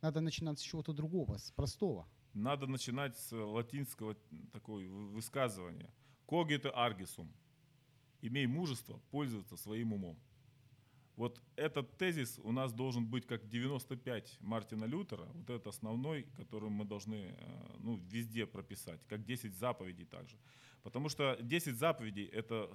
надо 0.00 0.20
начинать 0.20 0.58
с 0.58 0.62
чего-то 0.62 0.92
другого, 0.92 1.36
с 1.38 1.50
простого? 1.50 2.06
Надо 2.38 2.66
начинать 2.68 3.18
с 3.18 3.32
латинского 3.32 4.14
такого 4.52 4.78
вы- 4.78 5.08
высказывания. 5.08 5.92
Когито 6.26 6.70
аргисум. 6.70 7.32
Имей 8.20 8.46
мужество 8.46 9.00
пользоваться 9.10 9.56
своим 9.56 9.92
умом. 9.92 10.18
Вот 11.16 11.42
этот 11.56 11.98
тезис 11.98 12.38
у 12.44 12.52
нас 12.52 12.72
должен 12.72 13.04
быть 13.04 13.26
как 13.26 13.48
95 13.48 14.38
Мартина 14.40 14.84
Лютера, 14.84 15.24
вот 15.34 15.50
этот 15.50 15.66
основной, 15.66 16.22
который 16.36 16.70
мы 16.70 16.84
должны 16.84 17.34
э, 17.36 17.76
ну, 17.80 17.96
везде 17.96 18.46
прописать, 18.46 19.00
как 19.08 19.24
10 19.24 19.52
заповедей 19.54 20.04
также. 20.04 20.36
Потому 20.84 21.08
что 21.08 21.36
10 21.42 21.76
заповедей– 21.76 22.24
это 22.32 22.72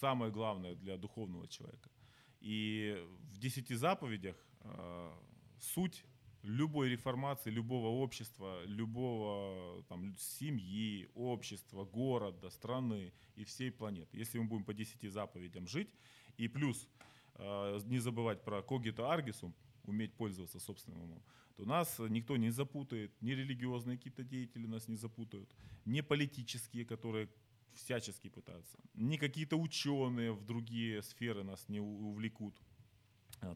самое 0.00 0.32
главное 0.32 0.74
для 0.74 0.96
духовного 0.96 1.46
человека. 1.46 1.88
И 2.40 3.06
в 3.30 3.38
10 3.38 3.68
заповедях 3.78 4.36
э, 4.62 5.12
суть 5.60 6.04
любой 6.46 6.88
реформации, 6.88 7.50
любого 7.50 7.88
общества, 7.88 8.64
любого 8.66 9.82
там, 9.88 10.14
семьи, 10.16 11.08
общества, 11.14 11.84
города, 11.84 12.50
страны 12.50 13.12
и 13.34 13.44
всей 13.44 13.70
планеты. 13.70 14.16
Если 14.16 14.38
мы 14.38 14.46
будем 14.46 14.64
по 14.64 14.72
10 14.72 15.12
заповедям 15.12 15.66
жить, 15.66 15.88
и 16.38 16.48
плюс 16.48 16.88
э, 17.34 17.80
не 17.86 17.98
забывать 17.98 18.44
про 18.44 18.62
когито 18.62 19.10
аргисум, 19.10 19.54
уметь 19.84 20.14
пользоваться 20.14 20.60
собственным 20.60 21.02
умом, 21.02 21.22
то 21.56 21.64
нас 21.64 21.98
никто 21.98 22.36
не 22.36 22.50
запутает, 22.50 23.10
ни 23.22 23.32
религиозные 23.32 23.96
какие-то 23.96 24.22
деятели 24.22 24.66
нас 24.66 24.88
не 24.88 24.96
запутают, 24.96 25.50
ни 25.84 26.00
политические, 26.00 26.84
которые 26.84 27.28
всячески 27.74 28.28
пытаются, 28.28 28.78
ни 28.94 29.16
какие-то 29.16 29.56
ученые 29.56 30.32
в 30.32 30.44
другие 30.44 31.02
сферы 31.02 31.42
нас 31.42 31.68
не 31.68 31.80
увлекут 31.80 32.60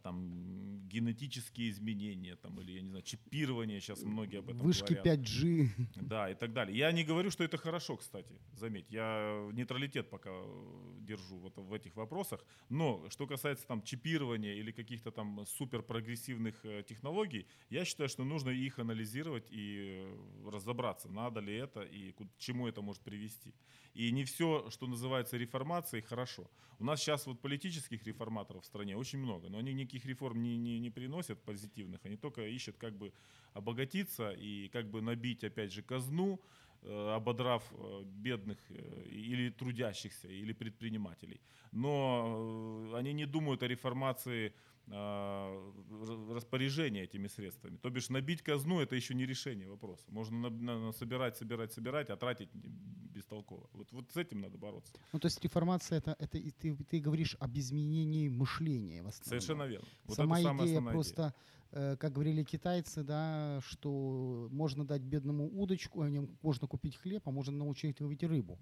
там 0.03 0.17
м, 0.17 0.89
генетические 0.89 1.71
изменения 1.71 2.37
там 2.37 2.61
или 2.61 2.73
я 2.73 2.81
не 2.83 2.89
знаю 2.89 3.03
чипирование 3.03 3.81
сейчас 3.81 4.03
многие 4.03 4.39
об 4.39 4.49
этом 4.49 4.61
Вышки 4.61 4.95
говорят. 4.95 5.19
5G. 5.21 5.69
да 5.97 6.31
и 6.31 6.35
так 6.35 6.53
далее. 6.53 6.77
Я 6.77 6.93
не 6.93 7.05
говорю 7.05 7.31
что 7.31 7.45
это 7.45 7.57
хорошо 7.57 7.97
кстати 7.97 8.35
заметь. 8.53 8.87
Я 8.91 9.49
нейтралитет 9.53 10.11
пока 10.11 10.31
э, 10.33 10.97
держу 11.01 11.39
вот 11.39 11.57
в 11.57 11.73
этих 11.73 11.97
вопросах. 11.97 12.45
Но 12.69 13.09
что 13.11 13.27
касается 13.27 13.67
там 13.67 13.83
чипирования 13.83 14.55
или 14.55 14.73
каких-то 14.73 15.11
там 15.11 15.45
супер 15.47 15.83
прогрессивных 15.83 16.65
э, 16.65 16.83
технологий 16.87 17.47
я 17.71 17.85
считаю 17.85 18.09
что 18.09 18.25
нужно 18.25 18.51
их 18.51 18.79
анализировать 18.79 19.47
и 19.51 20.03
э, 20.05 20.51
разобраться 20.51 21.09
надо 21.09 21.41
ли 21.41 21.55
это 21.55 21.83
и 21.83 22.13
к 22.13 22.23
чему 22.39 22.69
это 22.69 22.83
может 22.83 23.03
привести. 23.03 23.55
И 23.95 24.11
не 24.13 24.25
все 24.25 24.69
что 24.71 24.87
называется 24.87 25.37
реформацией 25.37 26.03
хорошо. 26.03 26.51
У 26.79 26.85
нас 26.85 27.01
сейчас 27.01 27.27
вот 27.27 27.41
политических 27.41 28.05
реформаторов 28.07 28.63
в 28.63 28.67
стране 28.67 28.97
очень 28.97 29.19
много, 29.19 29.49
но 29.49 29.59
они 29.59 29.70
никаких 29.75 30.07
реформ 30.07 30.43
не, 30.43 30.57
не, 30.57 30.79
не 30.79 30.91
приносят 30.91 31.43
позитивных, 31.43 32.01
они 32.05 32.17
только 32.17 32.47
ищут 32.47 32.77
как 32.77 32.97
бы 32.97 33.13
обогатиться 33.55 34.33
и 34.33 34.69
как 34.69 34.91
бы 34.91 35.03
набить 35.03 35.45
опять 35.45 35.73
же 35.73 35.83
казну, 35.83 36.41
э, 36.83 37.15
ободрав 37.15 37.63
э, 37.73 38.03
бедных 38.05 38.59
э, 38.71 39.09
или 39.11 39.51
трудящихся, 39.51 40.29
или 40.29 40.53
предпринимателей. 40.53 41.41
Но 41.73 42.93
они 42.95 43.13
не 43.13 43.27
думают 43.27 43.63
о 43.63 43.69
реформации 43.69 44.53
э, 44.89 44.93
р- 44.93 46.35
распоряжения 46.37 47.05
этими 47.05 47.29
средствами. 47.29 47.77
То 47.77 47.91
бишь 47.91 48.09
набить 48.11 48.43
казну 48.43 48.81
это 48.81 48.97
еще 48.97 49.15
не 49.15 49.27
решение 49.27 49.69
вопроса. 49.69 50.05
Можно 50.09 50.51
на- 50.51 50.79
на- 50.79 50.93
собирать, 50.93 51.37
собирать, 51.37 51.73
собирать, 51.73 52.11
а 52.11 52.17
тратить 52.17 52.51
бестолково. 52.55 53.69
Вот, 53.73 53.93
вот 53.93 54.11
с 54.13 54.17
этим 54.17 54.41
надо 54.41 54.59
бороться. 54.59 54.93
Ну, 55.13 55.19
то 55.19 55.27
есть 55.27 55.43
реформация 55.45 55.99
это, 55.99 56.17
это 56.19 56.39
и 56.39 56.51
ты, 56.51 56.75
ты 56.91 57.01
говоришь 57.01 57.37
об 57.41 57.57
изменении 57.59 58.29
мышления 58.29 59.03
в 59.03 59.09
основном. 59.09 59.29
Совершенно 59.41 59.67
верно. 59.67 59.87
Вот 60.07 60.17
Сама 60.17 60.41
это 60.41 60.65
идея 60.65 60.81
просто, 60.81 61.35
э, 61.73 61.97
как 61.97 62.13
говорили 62.13 62.43
китайцы, 62.45 63.03
да, 63.03 63.61
что 63.63 64.49
можно 64.51 64.85
дать 64.85 65.03
бедному 65.03 65.49
удочку, 65.49 66.03
а 66.03 66.11
нем 66.11 66.29
можно 66.43 66.67
купить 66.67 66.97
хлеб, 66.97 67.23
а 67.27 67.31
можно 67.31 67.57
научить 67.57 68.01
ловить 68.01 68.23
рыбу. 68.25 68.59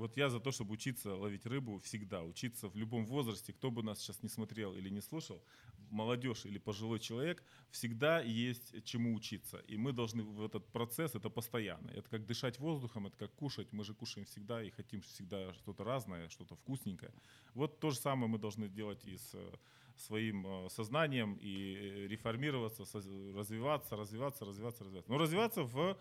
Вот 0.00 0.16
я 0.16 0.30
за 0.30 0.40
то, 0.40 0.50
чтобы 0.50 0.72
учиться 0.72 1.14
ловить 1.14 1.44
рыбу 1.44 1.78
всегда, 1.78 2.22
учиться 2.22 2.68
в 2.68 2.76
любом 2.76 3.04
возрасте, 3.04 3.52
кто 3.52 3.70
бы 3.70 3.82
нас 3.82 3.98
сейчас 3.98 4.22
не 4.22 4.30
смотрел 4.30 4.74
или 4.74 4.88
не 4.88 5.02
слушал, 5.02 5.42
молодежь 5.90 6.46
или 6.46 6.58
пожилой 6.58 7.00
человек, 7.00 7.44
всегда 7.70 8.20
есть 8.20 8.82
чему 8.84 9.14
учиться. 9.14 9.58
И 9.68 9.76
мы 9.76 9.92
должны 9.92 10.22
в 10.22 10.42
этот 10.42 10.66
процесс, 10.72 11.14
это 11.14 11.28
постоянно. 11.28 11.90
Это 11.90 12.08
как 12.08 12.24
дышать 12.24 12.58
воздухом, 12.58 13.08
это 13.08 13.18
как 13.18 13.34
кушать. 13.34 13.72
Мы 13.72 13.84
же 13.84 13.92
кушаем 13.92 14.24
всегда 14.24 14.62
и 14.62 14.70
хотим 14.70 15.02
всегда 15.02 15.52
что-то 15.52 15.84
разное, 15.84 16.30
что-то 16.30 16.54
вкусненькое. 16.54 17.12
Вот 17.52 17.78
то 17.78 17.90
же 17.90 17.98
самое 17.98 18.26
мы 18.26 18.38
должны 18.38 18.70
делать 18.70 19.04
и 19.04 19.18
с 19.18 19.34
э, 19.34 19.52
своим 19.96 20.46
э, 20.46 20.70
сознанием 20.70 21.34
и 21.34 21.74
э, 21.74 22.06
реформироваться, 22.06 22.84
развиваться, 22.84 23.96
развиваться, 23.96 24.46
развиваться, 24.46 24.84
развиваться. 24.84 25.10
Но 25.12 25.18
развиваться 25.18 25.62
в 25.62 25.98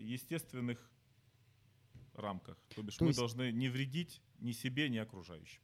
естественных 0.00 0.78
рамках. 2.18 2.56
То 2.74 2.82
бишь 2.82 2.96
То 2.96 3.04
мы 3.04 3.10
есть- 3.10 3.18
должны 3.18 3.52
не 3.52 3.68
вредить 3.68 4.20
ни 4.40 4.52
себе, 4.52 4.88
ни 4.88 4.98
окружающим, 4.98 5.60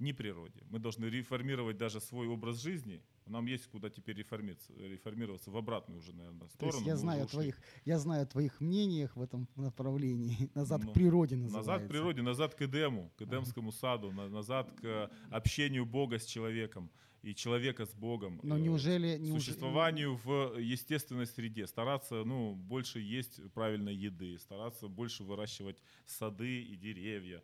ни 0.00 0.12
природе. 0.12 0.62
Мы 0.70 0.78
должны 0.78 1.06
реформировать 1.06 1.76
даже 1.76 2.00
свой 2.00 2.26
образ 2.26 2.62
жизни. 2.62 3.02
Нам 3.26 3.46
есть 3.46 3.66
куда 3.66 3.90
теперь 3.90 4.16
реформироваться, 4.16 4.72
реформироваться 4.74 5.50
в 5.50 5.56
обратную 5.56 5.98
уже, 6.00 6.12
наверное, 6.14 6.48
То 6.48 6.54
сторону. 6.54 6.74
есть 6.76 6.86
я 6.86 6.92
Мы 6.94 6.98
знаю, 6.98 7.24
о 7.24 7.26
твоих, 7.26 7.60
я 7.84 7.98
знаю 7.98 8.22
о 8.22 8.26
твоих 8.26 8.60
мнениях 8.60 9.16
в 9.16 9.22
этом 9.22 9.46
направлении. 9.56 10.50
Назад 10.54 10.82
Ну, 10.84 10.90
к 10.90 10.94
природе 10.94 11.36
называется. 11.36 11.70
Назад 11.72 11.86
к 11.86 11.88
природе, 11.88 12.22
назад 12.22 12.54
к 12.54 12.62
Эдему, 12.62 13.12
к 13.16 13.22
Эдемскому 13.22 13.72
саду, 13.72 14.10
на- 14.12 14.28
назад 14.28 14.70
к 14.80 15.10
общению 15.30 15.84
Бога 15.86 16.18
с 16.18 16.24
человеком 16.24 16.90
и 17.22 17.34
человека 17.34 17.84
с 17.84 17.94
Богом. 17.94 18.40
Но 18.42 18.56
Э, 18.56 18.60
неужели... 18.60 19.18
неужели- 19.18 19.38
существованию 19.40 20.16
в 20.24 20.58
естественной 20.58 21.26
среде, 21.26 21.66
стараться 21.66 22.24
ну, 22.24 22.54
больше 22.54 22.98
есть 23.00 23.40
правильной 23.52 23.94
еды, 23.94 24.38
стараться 24.38 24.88
больше 24.88 25.22
выращивать 25.24 25.82
сады 26.06 26.62
и 26.62 26.76
деревья, 26.76 27.42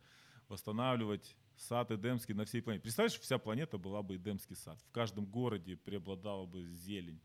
восстанавливать 0.49 1.37
сад 1.57 1.91
Эдемский 1.91 2.35
на 2.35 2.45
всей 2.45 2.63
планете. 2.63 2.83
Представляешь, 2.83 3.19
вся 3.19 3.39
планета 3.39 3.79
была 3.79 4.03
бы 4.03 4.17
Эдемский 4.17 4.57
сад. 4.57 4.79
В 4.89 4.91
каждом 4.93 5.27
городе 5.27 5.77
преобладала 5.77 6.47
бы 6.47 6.67
зелень. 6.67 7.21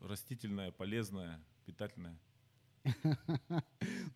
растительное, 0.00 0.70
полезное, 0.70 1.40
питательное. 1.66 2.18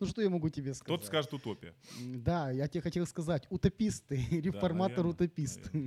Ну 0.01 0.07
что 0.07 0.23
я 0.23 0.31
могу 0.31 0.49
тебе 0.49 0.75
сказать? 0.75 0.87
Кто-то 0.87 1.07
скажет 1.07 1.33
утопия. 1.35 1.75
Да, 2.01 2.51
я 2.51 2.67
тебе 2.69 2.81
хотел 2.81 3.07
сказать, 3.07 3.47
утописты, 3.51 4.17
реформатор-утопист. 4.31 5.71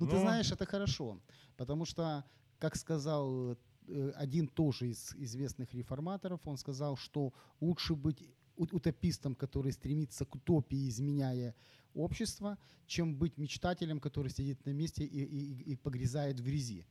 Ну, 0.00 0.08
ты 0.08 0.18
знаешь, 0.18 0.50
это 0.50 0.66
хорошо, 0.66 1.20
потому 1.56 1.84
что, 1.84 2.24
как 2.58 2.74
сказал 2.74 3.56
э, 3.86 4.10
один 4.16 4.48
тоже 4.48 4.88
из 4.88 5.14
известных 5.14 5.72
реформаторов, 5.72 6.40
он 6.44 6.56
сказал, 6.56 6.96
что 6.96 7.32
лучше 7.60 7.94
быть 7.94 8.28
утопистом, 8.56 9.36
который 9.36 9.70
стремится 9.70 10.24
к 10.24 10.34
утопии, 10.34 10.88
изменяя 10.88 11.54
общество, 11.94 12.58
чем 12.86 13.14
быть 13.16 13.38
мечтателем, 13.38 14.00
который 14.00 14.28
сидит 14.30 14.64
на 14.66 14.70
месте 14.70 15.04
и, 15.04 15.24
и- 15.24 15.72
и 15.72 15.76
погрязает 15.76 16.40
в 16.40 16.44
грязи. 16.44 16.84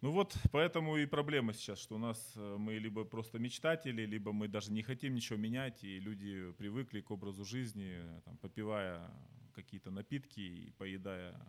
Ну 0.00 0.10
вот, 0.10 0.36
поэтому 0.52 0.96
и 0.98 1.06
проблема 1.06 1.52
сейчас, 1.54 1.78
что 1.78 1.94
у 1.94 1.98
нас 1.98 2.32
э, 2.36 2.56
мы 2.58 2.74
либо 2.78 3.04
просто 3.04 3.38
мечтатели, 3.38 4.04
либо 4.04 4.32
мы 4.32 4.48
даже 4.48 4.70
не 4.72 4.82
хотим 4.82 5.14
ничего 5.14 5.38
менять, 5.38 5.82
и 5.84 5.98
люди 5.98 6.52
привыкли 6.58 7.00
к 7.00 7.10
образу 7.10 7.44
жизни, 7.44 7.92
э, 7.94 8.20
там, 8.24 8.36
попивая 8.36 9.10
какие-то 9.54 9.90
напитки 9.90 10.40
и 10.40 10.70
поедая 10.72 11.40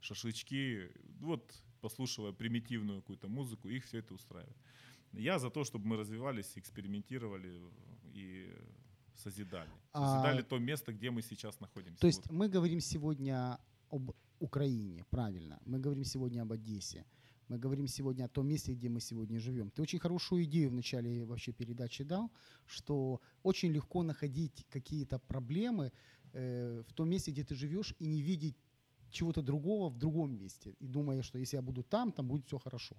шашлычки, 0.00 0.90
вот, 1.20 1.62
послушивая 1.80 2.32
примитивную 2.32 3.00
какую-то 3.00 3.28
музыку, 3.28 3.68
их 3.68 3.84
все 3.84 3.98
это 3.98 4.14
устраивает. 4.14 4.56
Я 5.12 5.38
за 5.38 5.50
то, 5.50 5.62
чтобы 5.64 5.86
мы 5.86 5.96
развивались, 5.96 6.56
экспериментировали 6.56 7.60
и 8.14 8.50
созидали. 9.14 9.70
А- 9.92 10.14
Созидали 10.14 10.42
то 10.42 10.58
место, 10.58 10.92
где 10.92 11.10
мы 11.10 11.22
сейчас 11.22 11.60
находимся. 11.60 12.00
То 12.00 12.06
есть 12.06 12.26
Вот. 12.26 12.32
мы 12.32 12.48
говорим 12.48 12.80
сегодня 12.80 13.58
об 13.90 14.10
Украине, 14.40 15.04
правильно. 15.10 15.58
Мы 15.64 15.78
говорим 15.78 16.04
сегодня 16.04 16.42
об 16.42 16.52
Одессе. 16.52 17.04
Мы 17.48 17.58
говорим 17.58 17.86
сегодня 17.86 18.24
о 18.24 18.28
том 18.28 18.46
месте, 18.48 18.72
где 18.74 18.88
мы 18.88 19.00
сегодня 19.00 19.38
живем. 19.38 19.70
Ты 19.70 19.82
очень 19.82 19.98
хорошую 19.98 20.44
идею 20.44 20.70
в 20.70 20.74
начале 20.74 21.24
вообще 21.24 21.52
передачи 21.52 22.02
дал, 22.04 22.30
что 22.66 23.20
очень 23.42 23.70
легко 23.72 24.02
находить 24.02 24.64
какие-то 24.70 25.18
проблемы 25.18 25.92
э, 26.32 26.82
в 26.88 26.92
том 26.94 27.08
месте, 27.10 27.30
где 27.32 27.44
ты 27.44 27.54
живешь, 27.54 27.94
и 28.00 28.06
не 28.06 28.22
видеть 28.22 28.56
чего-то 29.10 29.42
другого 29.42 29.90
в 29.90 29.98
другом 29.98 30.30
месте. 30.38 30.74
И 30.80 30.86
думая, 30.86 31.22
что 31.22 31.38
если 31.38 31.56
я 31.56 31.62
буду 31.62 31.82
там, 31.82 32.12
там 32.12 32.26
будет 32.26 32.46
все 32.46 32.58
хорошо. 32.58 32.96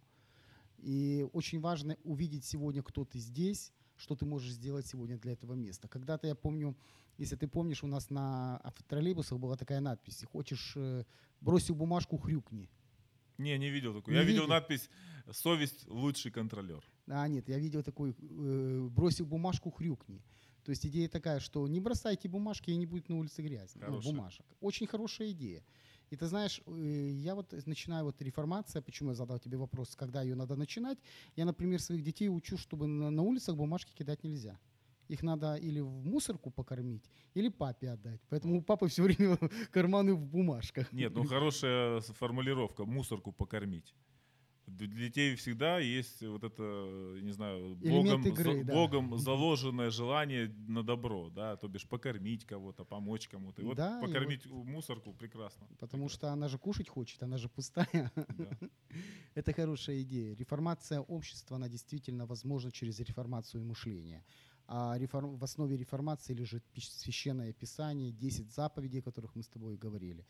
И 0.78 1.26
очень 1.34 1.60
важно 1.60 1.98
увидеть 2.04 2.46
сегодня, 2.46 2.84
кто 2.84 3.04
ты 3.04 3.20
здесь, 3.20 3.74
что 3.98 4.16
ты 4.16 4.26
можешь 4.26 4.52
сделать 4.52 4.86
сегодня 4.86 5.18
для 5.18 5.34
этого 5.34 5.54
места. 5.54 5.88
Когда-то 5.88 6.28
я 6.28 6.36
помню, 6.36 6.76
если 7.18 7.36
ты 7.36 7.48
помнишь, 7.48 7.84
у 7.84 7.88
нас 7.88 8.10
на 8.10 8.62
троллейбусах 8.88 9.40
была 9.40 9.56
такая 9.56 9.80
надпись 9.80 10.24
«Хочешь, 10.32 10.74
э, 10.76 11.04
бросил 11.42 11.76
бумажку, 11.76 12.18
хрюкни». 12.18 12.70
Не, 13.38 13.58
не 13.58 13.70
видел 13.70 13.94
такую. 13.94 14.14
Не 14.14 14.22
Я 14.22 14.26
видел 14.26 14.44
видел? 14.44 14.54
надпись 14.54 14.90
«Совесть– 15.32 15.88
лучший 15.88 16.32
контролер». 16.32 16.84
А, 17.08 17.28
нет, 17.28 17.50
я 17.50 17.58
видел 17.58 17.84
такой 17.84 18.16
э, 18.18 18.88
«бросил 18.92 19.26
бумажку, 19.26 19.72
хрюкни». 19.72 20.24
То 20.64 20.72
есть 20.72 20.86
идея 20.86 21.08
такая, 21.08 21.40
что 21.40 21.68
не 21.68 21.80
бросайте 21.80 22.28
бумажки, 22.28 22.72
и 22.72 22.76
не 22.76 22.88
будет 22.88 23.08
на 23.08 23.18
улице 23.18 23.44
грязи, 23.44 23.78
ну, 23.78 24.02
бумажек. 24.02 24.46
Очень 24.62 24.88
хорошая 24.88 25.30
идея. 25.30 25.64
И 26.10 26.16
ты 26.16 26.28
знаешь, 26.28 26.62
э, 26.66 27.10
я 27.12 27.36
вот 27.36 27.54
начинаю 27.66 28.06
вот 28.06 28.22
реформация, 28.22 28.82
почему 28.82 29.10
я 29.10 29.16
задал 29.16 29.40
тебе 29.40 29.58
вопрос, 29.58 29.96
когда 29.96 30.22
ее 30.22 30.36
надо 30.36 30.56
начинать. 30.56 30.98
Я, 31.36 31.46
например, 31.46 31.80
своих 31.82 32.04
детей 32.04 32.30
учу, 32.30 32.58
чтобы 32.58 32.88
на, 32.88 33.22
улицах 33.22 33.56
бумажки 33.56 33.94
кидать 33.94 34.24
нельзя. 34.24 34.60
Их 35.08 35.24
надо 35.24 35.56
или 35.56 35.80
в 35.82 36.06
мусорку 36.06 36.50
покормить, 36.50 37.10
или 37.36 37.50
папе 37.50 37.92
отдать. 37.92 38.22
Поэтому 38.30 38.58
у 38.58 38.62
папы 38.62 38.88
все 38.88 39.04
время 39.04 39.38
карманы 39.72 40.16
в 40.16 40.26
бумажках. 40.26 40.92
Нет, 40.92 41.14
ну 41.14 41.26
хорошая 41.26 42.02
формулировка 42.02 42.86
«мусорку 42.86 43.32
покормить». 43.32 43.94
Для 44.68 44.88
детей 44.88 45.36
всегда 45.36 45.80
есть 45.80 46.22
вот 46.24 46.44
это, 46.44 47.20
не 47.22 47.32
знаю, 47.32 47.76
богом, 47.76 48.22
игры, 48.24 48.60
за- 48.60 48.64
да. 48.64 48.74
богом 48.74 49.18
заложенное 49.18 49.90
желание 49.92 50.52
на 50.68 50.84
добро, 50.84 51.30
да, 51.30 51.56
то 51.56 51.68
бишь 51.68 51.86
покормить 51.88 52.46
кого-то, 52.46 52.84
помочь 52.84 53.28
кому-то. 53.28 53.62
И 53.62 53.66
вот 53.66 53.78
Да, 53.78 54.00
и 54.00 54.02
покормить 54.06 54.46
мусорку 54.48 55.14
прекрасно. 55.14 55.68
Потому 55.80 56.10
что 56.10 56.32
она 56.32 56.48
же 56.48 56.58
кушать 56.58 56.90
хочет, 56.90 57.22
она 57.24 57.38
же 57.38 57.48
пустая. 57.50 58.12
Да. 58.16 58.58
Это 59.36 59.54
хорошая 59.54 60.02
идея. 60.02 60.36
Реформация 60.36 61.00
общества, 61.02 61.58
она 61.58 61.70
действительно 61.70 62.26
возможна 62.26 62.72
через 62.72 63.00
реформацию 63.00 63.64
мышления. 63.64 64.24
А 64.68 64.98
реформ- 64.98 65.38
в 65.38 65.44
основе 65.44 65.78
реформации 65.78 66.34
лежит 66.34 66.64
священное 66.76 67.54
писание, 67.54 68.12
10 68.12 68.52
заповедей, 68.52 69.00
о 69.00 69.04
которых 69.04 69.36
мы 69.36 69.44
с 69.44 69.48
тобой 69.48 69.78
говорили. 69.78 70.26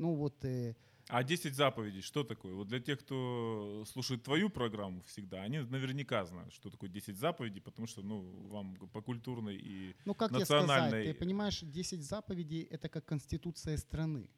Ну 0.00 0.14
вот, 0.14 0.44
э, 0.44 0.74
А 1.08 1.22
10 1.22 1.54
заповедей, 1.54 2.00
что 2.00 2.24
такое? 2.24 2.54
Вот 2.54 2.68
для 2.68 2.80
тех, 2.80 3.00
кто 3.00 3.84
слушает 3.86 4.22
твою 4.22 4.48
программу 4.48 5.02
всегда, 5.02 5.42
они 5.42 5.58
наверняка 5.58 6.24
знают, 6.24 6.54
что 6.54 6.70
такое 6.70 6.88
10 6.88 7.16
заповедей, 7.16 7.60
потому 7.60 7.86
что, 7.86 8.02
ну, 8.02 8.22
вам 8.48 8.76
по 8.76 9.02
культурной 9.02 9.56
и 9.56 9.94
ну 10.06 10.14
как 10.14 10.30
тебе 10.30 10.44
сказать, 10.44 10.68
национальной... 10.68 11.12
ты 11.12 11.14
понимаешь, 11.14 11.60
10 11.60 12.00
заповедей— 12.02 12.62
это 12.70 12.88
как 12.88 13.04
конституция 13.04 13.76
страны. 13.76 14.30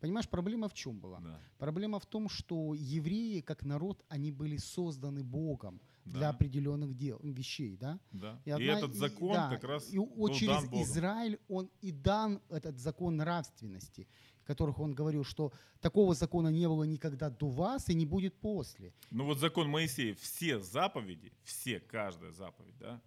Понимаешь, 0.00 0.28
проблема 0.28 0.68
в 0.68 0.74
чем 0.74 1.00
была? 1.00 1.18
Да, 1.20 1.40
Проблема 1.58 1.98
в 1.98 2.04
том, 2.04 2.28
что 2.28 2.74
евреи, 2.74 3.40
как 3.40 3.64
народ, 3.64 4.04
они 4.10 4.30
были 4.32 4.58
созданы 4.58 5.24
Богом 5.24 5.80
для 6.04 6.20
да, 6.20 6.28
определенных 6.30 6.94
дел, 6.94 7.18
вещей, 7.22 7.78
да? 7.78 7.98
да. 8.12 8.38
И, 8.44 8.50
И, 8.50 8.52
одна- 8.52 8.78
этот 8.78 8.94
и- 8.94 8.98
закон 8.98 9.32
да, 9.32 9.48
как 9.48 9.64
раз 9.64 9.90
и 9.90 9.98
был 9.98 10.28
через 10.34 10.56
дан 10.60 10.68
Богом. 10.68 10.84
Израиль 10.84 11.38
он 11.48 11.70
и 11.80 11.90
дан 11.90 12.42
этот 12.50 12.78
закон 12.78 13.16
нравственности, 13.16 14.06
которых 14.44 14.78
он 14.80 14.94
говорил, 14.94 15.24
что 15.24 15.52
такого 15.80 16.14
закона 16.14 16.48
не 16.48 16.68
было 16.68 16.84
никогда 16.84 17.30
до 17.30 17.48
вас 17.48 17.88
и 17.88 17.94
не 17.94 18.06
будет 18.06 18.34
после. 18.40 18.92
Ну 19.10 19.24
вот 19.24 19.38
закон 19.38 19.68
Моисея, 19.68 20.14
все 20.14 20.58
заповеди, 20.60 21.32
все, 21.44 21.80
каждая 21.80 22.32
заповедь, 22.32 22.76
да, 22.78 23.00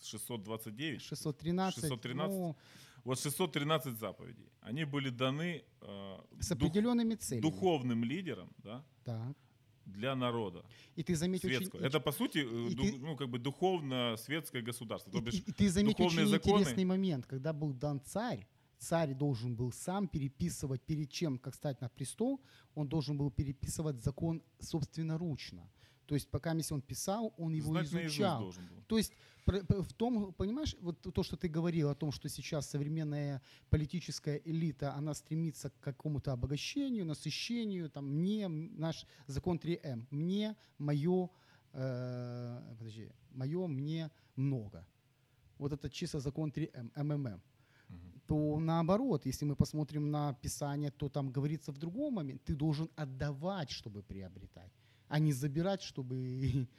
629, 0.00 1.00
613, 1.02 1.80
613. 1.80 2.30
ну, 2.30 2.56
вот 3.04 3.18
613 3.18 3.98
заповедей, 3.98 4.50
они 4.60 4.84
были 4.84 5.10
даны 5.10 5.64
э, 5.80 6.18
с 6.40 6.48
дух- 6.48 6.56
определенными 6.58 7.14
целями. 7.16 7.42
духовным 7.42 8.04
лидерам, 8.04 8.48
да, 8.58 8.84
Так. 9.04 9.36
для 9.86 10.14
народа 10.14 10.64
И 10.96 11.02
ты 11.02 11.16
заметь 11.16 11.44
очень... 11.44 11.68
Это, 11.80 11.98
по 12.00 12.12
сути, 12.12 12.38
э, 12.38 12.74
ду- 12.74 12.82
ты- 12.82 12.98
ну, 12.98 13.16
как 13.16 13.28
бы 13.28 13.38
духовно-светское 13.38 14.62
государство. 14.62 15.10
И, 15.10 15.18
и- 15.30 15.38
и 15.38 15.52
ты 15.52 15.68
духовные 15.84 16.24
очень 16.26 16.26
законы- 16.28 16.60
интересный 16.60 16.84
момент, 16.84 17.26
когда 17.26 17.52
был 17.52 17.72
дан 17.72 18.00
царь, 18.04 18.46
царь 18.82 19.14
должен 19.14 19.54
был 19.54 19.72
сам 19.72 20.08
переписывать 20.08 20.82
перед 20.82 21.10
чем, 21.10 21.38
как 21.38 21.54
стать 21.54 21.80
на 21.80 21.88
престол, 21.88 22.40
он 22.74 22.88
должен 22.88 23.16
был 23.16 23.30
переписывать 23.30 24.02
закон 24.02 24.42
собственноручно. 24.58 25.70
То 26.06 26.16
есть 26.16 26.28
пока 26.28 26.52
если 26.52 26.74
он 26.74 26.82
писал, 26.82 27.32
он 27.38 27.54
его 27.54 27.70
знать 27.70 27.86
изучал. 27.86 28.52
То 28.86 28.98
есть 28.98 29.12
в 29.46 29.92
том, 29.94 30.32
понимаешь, 30.32 30.76
вот 30.80 31.00
то, 31.00 31.22
что 31.22 31.36
ты 31.36 31.48
говорил 31.48 31.88
о 31.88 31.94
том, 31.94 32.12
что 32.12 32.28
сейчас 32.28 32.68
современная 32.68 33.40
политическая 33.70 34.40
элита, 34.44 34.94
она 34.94 35.14
стремится 35.14 35.70
к 35.70 35.80
какому-то 35.80 36.32
обогащению, 36.32 37.06
насыщению, 37.06 37.88
там, 37.88 38.06
мне, 38.06 38.48
наш 38.48 39.06
закон 39.26 39.58
3М, 39.58 40.06
мне, 40.10 40.56
мое, 40.78 41.30
э, 41.72 42.74
подожди, 42.78 43.10
мое, 43.30 43.66
мне, 43.66 44.10
много. 44.36 44.84
Вот 45.58 45.72
это 45.72 45.88
чисто 45.88 46.20
закон 46.20 46.50
3М, 46.50 46.90
МММ. 46.96 47.40
То 48.26 48.58
наоборот, 48.58 49.26
если 49.26 49.44
мы 49.44 49.56
посмотрим 49.56 50.10
на 50.10 50.32
Писание, 50.34 50.90
то 50.90 51.08
там 51.08 51.30
говорится 51.30 51.72
в 51.72 51.78
другом 51.78 52.14
моменте, 52.14 52.42
ты 52.44 52.54
должен 52.54 52.88
отдавать, 52.96 53.70
чтобы 53.70 54.02
приобретать, 54.02 54.72
а 55.08 55.18
не 55.18 55.32
забирать, 55.32 55.82
чтобы... 55.82 56.68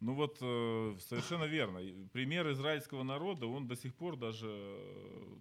Ну 0.00 0.14
вот 0.14 0.38
э, 0.40 0.96
совершенно 1.00 1.42
верно. 1.42 1.80
Пример 2.12 2.48
израильского 2.52 3.02
народа, 3.02 3.46
он 3.46 3.66
до 3.66 3.74
сих 3.74 3.96
пор 3.96 4.16
даже 4.16 4.46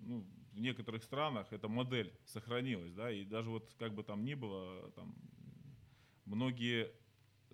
ну, 0.01 0.25
в 0.53 0.59
некоторых 0.59 1.03
странах 1.03 1.53
эта 1.53 1.67
модель 1.67 2.11
сохранилась, 2.25 2.91
да, 2.91 3.11
и 3.11 3.23
даже 3.23 3.51
вот 3.51 3.71
как 3.77 3.93
бы 3.93 4.03
там 4.03 4.25
ни 4.25 4.33
было, 4.33 4.91
там 4.95 5.15
многие 6.25 6.91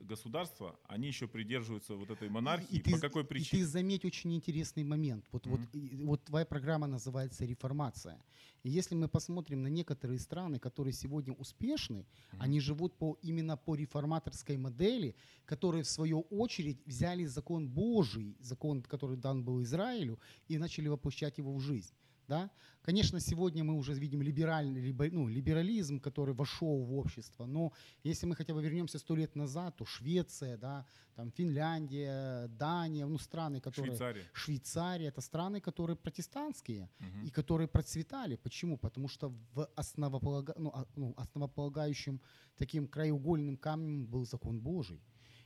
государства, 0.01 0.79
они 0.87 1.07
еще 1.07 1.27
придерживаются 1.27 1.95
вот 1.95 2.09
этой 2.09 2.29
монархии. 2.29 2.77
И 2.77 2.81
ты, 2.81 2.91
По 2.91 2.99
какой 2.99 3.23
и 3.23 3.25
причине? 3.25 3.63
ты 3.63 3.67
заметь 3.67 4.05
очень 4.05 4.33
интересный 4.33 4.83
момент. 4.83 5.25
Вот, 5.31 5.47
вот, 5.47 5.59
Мгм. 5.59 5.69
и- 5.73 6.05
вот 6.05 6.23
твоя 6.23 6.45
программа 6.45 6.87
называется 6.87 7.45
«Реформация». 7.45 8.17
И 8.63 8.69
если 8.69 8.95
мы 8.95 9.07
посмотрим 9.07 9.61
на 9.63 9.67
некоторые 9.67 10.19
страны, 10.19 10.59
которые 10.59 10.93
сегодня 10.93 11.33
успешны, 11.33 12.05
Мгм. 12.31 12.41
они 12.41 12.59
живут 12.59 12.97
по, 12.97 13.17
именно 13.21 13.57
по 13.57 13.75
реформаторской 13.75 14.57
модели, 14.57 15.15
которые 15.45 15.83
в 15.83 15.87
свою 15.87 16.21
очередь 16.29 16.77
взяли 16.85 17.25
закон 17.25 17.67
Божий, 17.69 18.35
закон, 18.39 18.81
который 18.81 19.17
дан 19.17 19.43
был 19.43 19.61
Израилю, 19.63 20.19
и 20.47 20.57
начали 20.57 20.87
воплощать 20.87 21.37
его 21.37 21.53
в 21.53 21.59
жизнь. 21.59 21.93
Да? 22.27 22.49
Конечно, 22.81 23.19
сегодня 23.19 23.63
мы 23.63 23.75
уже 23.75 23.93
видим 23.93 24.21
либеральный, 24.21 24.93
ну, 25.11 25.27
либерализм, 25.27 25.99
который 25.99 26.33
вошел 26.33 26.83
в 26.83 26.93
общество, 26.95 27.45
но 27.45 27.71
если 28.03 28.25
мы 28.25 28.35
хотя 28.35 28.53
бы 28.53 28.61
вернемся 28.63 28.99
сто 28.99 29.15
лет 29.15 29.35
назад, 29.35 29.75
то 29.77 29.85
Швеция, 29.85 30.57
да, 30.57 30.85
там 31.15 31.31
Финляндия, 31.31 32.47
Дания, 32.47 33.05
ну 33.05 33.17
страны, 33.17 33.59
которые... 33.61 33.91
Швейцария. 33.95 34.23
Швейцария 34.33 35.07
это 35.07 35.21
страны, 35.21 35.61
которые 35.61 35.95
протестантские 35.95 36.89
Мгм. 36.99 37.25
и 37.25 37.29
которые 37.29 37.67
процветали. 37.67 38.35
Почему? 38.35 38.77
Потому 38.77 39.07
что 39.07 39.29
в 39.53 39.69
основополага... 39.75 40.53
ну, 40.57 40.71
а- 40.73 40.87
ну, 40.95 41.13
основополагающим 41.17 42.19
таким 42.57 42.87
краеугольным 42.87 43.57
камнем 43.57 44.05
был 44.05 44.25
закон 44.25 44.59
Божий. 44.59 45.01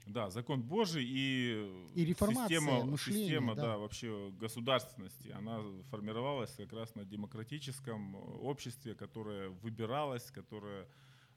Да, 0.07 0.29
закон 0.29 0.61
Божий 0.61 1.03
и, 1.05 1.91
И 1.95 2.05
реформация 2.05 2.59
система, 2.59 2.85
мышления, 2.85 3.25
система 3.25 3.55
да. 3.55 3.61
да. 3.61 3.77
вообще 3.77 4.31
государственности, 4.39 5.29
она 5.29 5.61
формировалась 5.89 6.51
как 6.55 6.71
раз 6.71 6.95
на 6.95 7.03
демократическом 7.03 8.15
обществе, 8.41 8.95
которое 8.95 9.49
выбиралось, 9.49 10.31
которое 10.31 10.87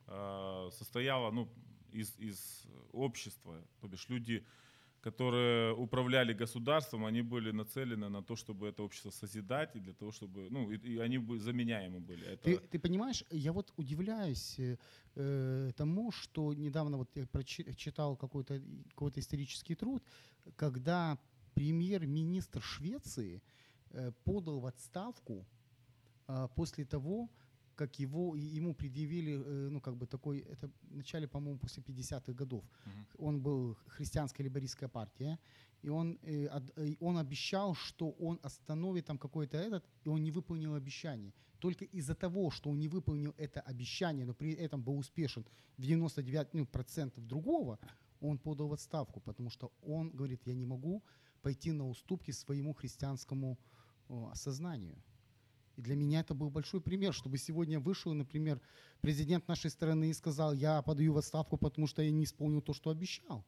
э, 0.06 0.70
состояло 0.72 1.30
ну, 1.33 1.48
из, 1.92 2.16
из 2.18 2.62
общества. 2.92 3.61
То 3.80 3.88
бишь 3.88 4.09
люди, 4.09 4.46
которые 5.00 5.72
управляли 5.74 6.34
государством, 6.34 7.04
они 7.04 7.22
были 7.22 7.52
нацелены 7.52 8.08
на 8.08 8.22
то, 8.22 8.36
чтобы 8.36 8.68
это 8.68 8.82
общество 8.82 9.10
созидать, 9.10 9.76
и 9.76 9.80
для 9.80 9.92
того, 9.94 10.12
чтобы, 10.12 10.48
ну, 10.50 10.70
и, 10.70 10.76
и 10.76 10.98
они 10.98 11.18
бы- 11.18 11.38
заменяемы 11.38 12.00
были. 12.00 12.26
Это, 12.26 12.42
Ты, 12.44 12.58
ты 12.58 12.78
понимаешь, 12.78 13.24
я 13.30 13.52
вот 13.52 13.72
удивляюсь 13.76 14.58
э, 14.58 14.76
э, 15.16 15.72
тому, 15.76 16.12
что 16.12 16.52
недавно 16.54 16.96
вот 16.98 17.16
я 17.16 17.24
прочи- 17.24 17.74
читал 17.76 18.16
какой-то 18.16 18.60
какой 18.90 19.12
исторический 19.16 19.74
труд, 19.74 20.02
когда 20.56 21.18
премьер-министр 21.54 22.60
Швеции 22.60 23.42
э, 23.90 24.12
подал 24.24 24.60
в 24.60 24.66
отставку 24.66 25.46
а, 26.26 26.46
после 26.48 26.84
того, 26.84 27.28
как 27.80 27.98
его, 27.98 28.36
ему 28.36 28.74
предъявили, 28.74 29.32
э, 29.32 29.68
ну, 29.70 29.80
как 29.80 29.94
бы 29.94 30.06
такой, 30.06 30.40
это 30.40 30.68
в 30.82 30.96
начале, 30.96 31.26
по-моему, 31.26 31.58
после 31.58 31.82
50-х 31.82 32.32
годов. 32.32 32.64
Мгм. 32.86 33.26
Он 33.26 33.40
был 33.40 33.76
христианская 33.86 34.44
либористская 34.44 34.88
партия, 34.88 35.38
и 35.84 35.88
он, 35.88 36.18
э, 36.22 36.48
э, 36.76 36.96
он 37.00 37.16
обещал, 37.16 37.74
что 37.74 38.10
он 38.20 38.38
остановит 38.42 39.06
там 39.06 39.18
какой-то 39.18 39.56
этот, 39.56 39.82
и 40.06 40.08
он 40.10 40.22
не 40.22 40.30
выполнил 40.30 40.74
обещание. 40.74 41.32
Только 41.58 41.84
из-за 41.84 42.14
того, 42.14 42.50
что 42.50 42.70
он 42.70 42.78
не 42.78 42.88
выполнил 42.88 43.34
это 43.38 43.60
обещание, 43.60 44.26
но 44.26 44.34
при 44.34 44.52
этом 44.52 44.82
был 44.82 44.98
успешен 44.98 45.44
в 45.78 45.82
99% 45.82 46.48
ну, 46.52 46.66
процентов 46.66 47.26
другого, 47.26 47.78
он 48.20 48.38
подал 48.38 48.68
в 48.68 48.72
отставку, 48.72 49.20
потому 49.20 49.50
что 49.50 49.70
он 49.82 50.10
говорит, 50.10 50.46
я 50.46 50.54
не 50.54 50.66
могу 50.66 51.02
пойти 51.42 51.72
на 51.72 51.88
уступки 51.88 52.32
своему 52.32 52.74
христианскому 52.74 53.58
о, 54.08 54.28
осознанию. 54.32 55.02
И 55.76 55.83
для 55.83 55.96
меня 55.96 56.20
это 56.20 56.35
был 56.35 56.50
большой 56.50 56.80
пример, 56.80 57.12
чтобы 57.14 57.38
сегодня 57.38 57.80
вышел, 57.80 58.12
например, 58.12 58.61
президент 59.00 59.48
нашей 59.48 59.70
страны 59.70 60.11
и 60.11 60.14
сказал, 60.14 60.52
я 60.52 60.83
подаю 60.83 61.12
в 61.12 61.18
отставку, 61.18 61.56
потому 61.56 61.87
что 61.87 62.02
я 62.02 62.11
не 62.11 62.24
исполнил 62.24 62.61
то, 62.61 62.72
что 62.72 62.90
обещал. 62.90 63.44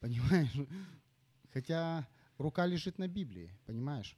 Понимаешь? 0.00 0.54
Хотя 1.52 2.08
рука 2.38 2.66
лежит 2.66 2.98
на 2.98 3.08
Библии, 3.08 3.50
понимаешь? 3.66 4.16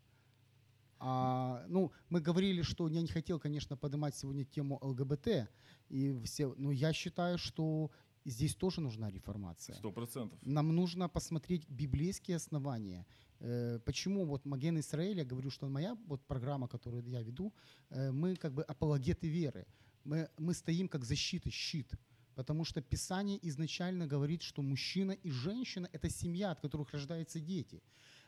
А, 0.99 1.65
ну, 1.69 1.91
мы 2.11 2.21
говорили, 2.21 2.63
что 2.63 2.87
я 2.87 3.03
не 3.03 3.09
хотел, 3.09 3.41
конечно, 3.41 3.77
поднимать 3.77 4.15
сегодня 4.15 4.45
тему 4.45 4.79
ЛГБТ, 4.81 5.49
и 5.89 6.21
все, 6.25 6.55
но 6.57 6.71
я 6.71 6.93
считаю, 6.93 7.39
что 7.39 7.91
здесь 8.25 8.55
тоже 8.55 8.81
нужна 8.81 9.11
реформация. 9.11 9.75
Сто 9.75 9.91
процентов. 9.91 10.39
Нам 10.43 10.75
нужно 10.75 11.09
посмотреть 11.09 11.69
библейские 11.69 12.37
основания. 12.37 13.05
Э, 13.43 13.81
Почему 13.85 14.25
вот 14.25 14.45
Маген 14.47 14.79
Израиль, 14.79 15.19
я 15.19 15.25
говорю, 15.25 15.51
что 15.51 15.69
моя 15.69 15.97
вот 16.07 16.25
программа, 16.27 16.69
которую 16.69 17.03
я 17.09 17.23
веду, 17.23 17.53
э, 17.91 18.13
мы 18.13 18.37
как 18.37 18.55
бы 18.55 18.63
апологеты 18.63 19.29
веры. 19.29 19.67
Мы, 20.05 20.29
мы 20.39 20.55
стоим 20.55 20.89
как 20.89 21.05
защита, 21.05 21.51
щит. 21.51 21.93
Потому 22.35 22.65
что 22.65 22.81
Писание 22.81 23.39
изначально 23.49 24.07
говорит, 24.07 24.43
что 24.43 24.63
мужчина 24.63 25.13
и 25.13 25.31
женщина– 25.31 25.89
это 25.93 26.09
семья, 26.09 26.53
от 26.53 26.61
которых 26.61 26.93
рождаются 26.93 27.41
дети. 27.41 27.83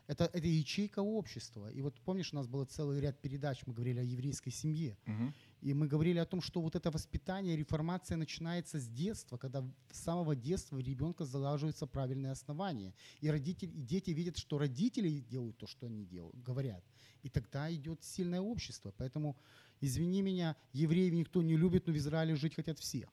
Это, 0.06 0.24
это 0.24 0.46
ячейка 0.46 1.00
общества. 1.00 1.70
И 1.70 1.80
вот 1.80 1.98
помнишь, 2.00 2.32
у 2.32 2.36
нас 2.36 2.46
был 2.46 2.64
целый 2.66 3.00
ряд 3.00 3.20
передач, 3.20 3.62
мы 3.66 3.72
говорили 3.72 4.00
о 4.00 4.02
еврейской 4.02 4.50
семье. 4.50 4.98
Мгм. 5.06 5.34
И 5.62 5.72
мы 5.72 5.86
говорили 5.86 6.18
о 6.18 6.26
том, 6.26 6.42
что 6.42 6.60
вот 6.60 6.76
это 6.76 6.90
воспитание, 6.90 7.56
реформация 7.56 8.18
начинается 8.18 8.78
с 8.78 8.86
детства, 8.86 9.38
когда 9.38 9.64
с 9.90 10.00
самого 10.00 10.36
детства 10.36 10.78
ребенка 10.78 11.24
залаживаются 11.24 11.86
правильные 11.86 12.32
основания. 12.32 12.92
И 13.20 13.30
родители, 13.30 13.70
и 13.70 13.82
дети 13.82 14.10
видят, 14.10 14.36
что 14.36 14.58
родители 14.58 15.20
делают 15.20 15.56
то, 15.56 15.66
что 15.66 15.86
они 15.86 16.04
делают, 16.04 16.42
говорят. 16.42 16.84
И 17.22 17.30
тогда 17.30 17.72
идет 17.72 18.04
сильное 18.04 18.42
общество. 18.42 18.92
Поэтому, 18.98 19.36
извини 19.80 20.20
меня, 20.20 20.54
евреев 20.74 21.14
никто 21.14 21.42
не 21.42 21.56
любит, 21.56 21.86
но 21.86 21.94
в 21.94 21.96
Израиле 21.96 22.36
жить 22.36 22.54
хотят 22.54 22.78
все. 22.78 23.08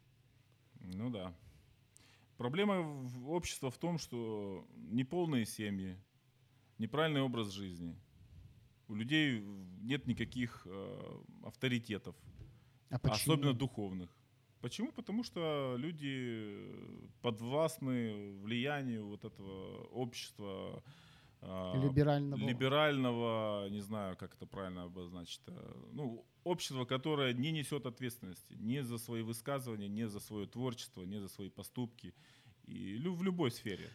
Ну 0.81 1.09
да. 1.09 1.33
Проблема 2.35 3.07
общества 3.27 3.69
в 3.69 3.77
том, 3.77 3.97
что 3.97 4.67
неполные 4.75 5.45
семьи, 5.45 5.97
неправильный 6.81 7.21
образ 7.21 7.51
жизни. 7.51 7.95
У 8.87 8.95
людей 8.95 9.41
нет 9.81 10.07
никаких 10.07 10.63
э, 10.65 11.21
авторитетов, 11.43 12.15
А 12.89 12.99
почему? 12.99 13.15
особенно 13.35 13.53
духовных. 13.53 14.09
Почему? 14.59 14.91
Потому 14.91 15.23
что 15.23 15.75
люди 15.77 16.67
подвластны 17.21 18.33
влиянию 18.41 19.07
вот 19.07 19.25
этого 19.25 19.85
общества, 19.85 20.83
а, 21.41 21.73
Либерального. 21.83 22.39
либерального, 22.47 23.69
не 23.69 23.81
знаю, 23.81 24.15
как 24.17 24.35
это 24.35 24.45
правильно 24.45 24.83
обозначить, 24.83 25.41
э, 25.47 25.73
ну, 25.93 26.23
общество, 26.43 26.85
которое 26.85 27.33
не 27.33 27.51
несет 27.51 27.85
ответственности 27.85 28.53
ни 28.59 28.81
за 28.81 28.97
свои 28.99 29.23
высказывания, 29.23 29.87
ни 29.89 30.03
за 30.03 30.19
свое 30.19 30.45
творчество, 30.47 31.03
ни 31.03 31.17
за 31.19 31.27
свои 31.29 31.49
поступки, 31.49 32.13
и 32.67 32.97
в 32.99 33.23
любой 33.23 33.49
сфере. 33.51 33.89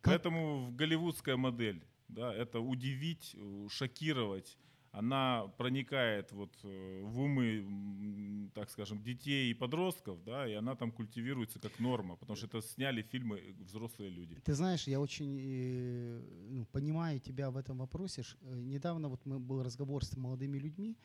Как- 0.00 0.12
Поэтому 0.22 0.70
голливудская 0.70 1.36
модель, 1.36 1.82
да, 2.14 2.32
это 2.32 2.60
удивить, 2.60 3.34
э, 3.34 3.68
шокировать, 3.70 4.58
она 4.92 5.48
проникает 5.58 6.32
вот 6.32 6.52
э, 6.62 7.00
в 7.02 7.20
умы, 7.20 8.50
так 8.54 8.70
скажем, 8.70 9.02
детей 9.02 9.50
и 9.50 9.54
подростков, 9.54 10.22
да, 10.24 10.48
и 10.48 10.52
она 10.54 10.76
там 10.76 10.92
культивируется 10.92 11.58
как 11.58 11.80
норма, 11.80 12.16
потому 12.16 12.36
что 12.36 12.46
это 12.46 12.62
сняли 12.62 13.02
фильмы 13.02 13.38
э, 13.38 13.52
взрослые 13.64 14.10
люди. 14.10 14.36
Ты 14.44 14.54
знаешь, 14.54 14.86
я 14.88 15.00
очень 15.00 16.20
ну, 16.50 16.64
понимаю 16.66 17.20
тебя 17.20 17.50
в 17.50 17.56
этом 17.56 17.78
вопросе. 17.78 18.22
Недавно 18.42 19.08
вот 19.08 19.26
мы 19.26 19.40
был 19.40 19.62
разговор 19.62 20.04
с 20.04 20.16
молодыми 20.16 20.58
людьми, 20.58 20.96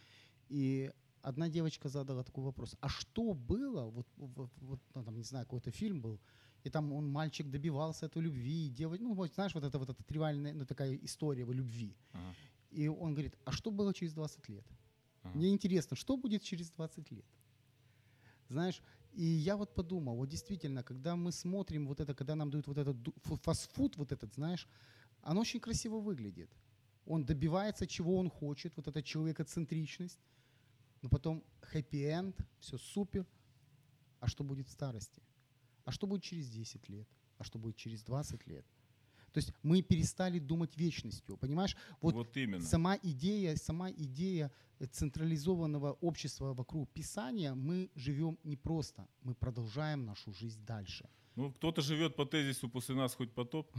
и 0.49 0.91
одна 1.21 1.49
девочка 1.49 1.89
задала 1.89 2.23
такой 2.23 2.43
вопрос: 2.43 2.75
а 2.81 2.89
что 2.89 3.33
было? 3.33 3.85
Вот, 3.85 4.07
вот, 4.17 4.51
вот, 4.61 4.79
ну, 4.95 5.03
там 5.03 5.17
не 5.17 5.23
знаю, 5.23 5.45
какой-то 5.45 5.71
фильм 5.71 6.01
был, 6.01 6.19
и 6.63 6.69
там 6.69 6.91
он 6.91 7.07
мальчик 7.09 7.49
добивался 7.49 8.05
этой 8.05 8.21
любви, 8.21 8.67
и 8.67 8.69
девочка, 8.69 9.03
ну 9.03 9.13
вот 9.13 9.33
знаешь, 9.33 9.53
вот 9.55 9.63
это 9.63 9.79
вот 9.79 9.89
эта 9.89 10.03
тривиальная, 10.03 10.53
ну 10.53 10.65
такая 10.65 10.95
история 10.95 11.45
о 11.45 11.53
любви. 11.53 11.95
Ага, 12.13 12.35
И 12.71 12.87
он 12.87 13.13
говорит: 13.13 13.35
а 13.45 13.51
что 13.51 13.71
было 13.71 13.93
через 13.93 14.13
20 14.13 14.49
лет? 14.49 14.65
ага. 15.23 15.37
Мне 15.37 15.49
интересно, 15.49 15.95
что 15.95 16.17
будет 16.17 16.43
через 16.43 16.69
20 16.71 17.11
лет? 17.11 17.25
Знаешь, 18.49 18.81
и 19.13 19.23
я 19.23 19.55
вот 19.55 19.75
подумал, 19.75 20.15
вот 20.15 20.29
действительно, 20.29 20.83
когда 20.83 21.15
мы 21.15 21.31
смотрим 21.31 21.87
вот 21.87 21.99
это, 21.99 22.13
когда 22.13 22.35
нам 22.35 22.49
дают 22.49 22.67
вот 22.67 22.77
этот 22.77 22.97
фастфуд, 23.43 23.97
вот 23.97 24.11
этот, 24.11 24.33
знаешь, 24.33 24.67
оно 25.21 25.41
очень 25.41 25.59
красиво 25.59 25.99
выглядит. 25.99 26.49
Он 27.05 27.25
добивается, 27.25 27.87
чего 27.87 28.17
он 28.17 28.29
хочет, 28.29 28.75
вот 28.75 28.87
эта 28.87 29.01
человекоцентричность, 29.01 30.19
но 31.01 31.09
потом 31.09 31.43
хэппи-энд, 31.61 32.35
все 32.59 32.77
супер. 32.77 33.25
А 34.19 34.27
что 34.27 34.43
будет 34.43 34.67
в 34.67 34.71
старости? 34.71 35.21
А 35.89 35.91
что 35.91 36.05
будет 36.05 36.21
через 36.21 36.47
10 36.49 36.89
лет? 36.89 37.07
А 37.39 37.43
что 37.43 37.57
будет 37.57 37.75
через 37.75 38.03
20 38.03 38.47
лет? 38.47 38.63
То 39.33 39.39
есть 39.39 39.53
мы 39.63 39.81
перестали 39.81 40.37
думать 40.37 40.77
вечностью, 40.77 41.35
понимаешь? 41.37 41.75
Вот, 42.01 42.13
Вот 42.13 42.37
именно. 42.37 42.63
Сама 42.63 42.95
идея, 43.01 43.55
сама 43.55 43.89
идея 43.89 44.51
э, 44.79 44.85
централизованного 44.85 45.97
общества 46.01 46.53
вокруг 46.53 46.87
Писания, 46.93 47.55
мы 47.55 47.89
живем 47.95 48.37
не 48.43 48.55
просто, 48.55 49.07
мы 49.23 49.33
продолжаем 49.33 50.05
нашу 50.05 50.31
жизнь 50.31 50.63
дальше. 50.63 51.09
Ну, 51.35 51.51
кто-то 51.51 51.81
живет 51.81 52.15
по 52.15 52.25
тезису 52.25 52.69
«после 52.69 52.95
нас 52.95 53.15
хоть 53.15 53.31
потоп», 53.31 53.75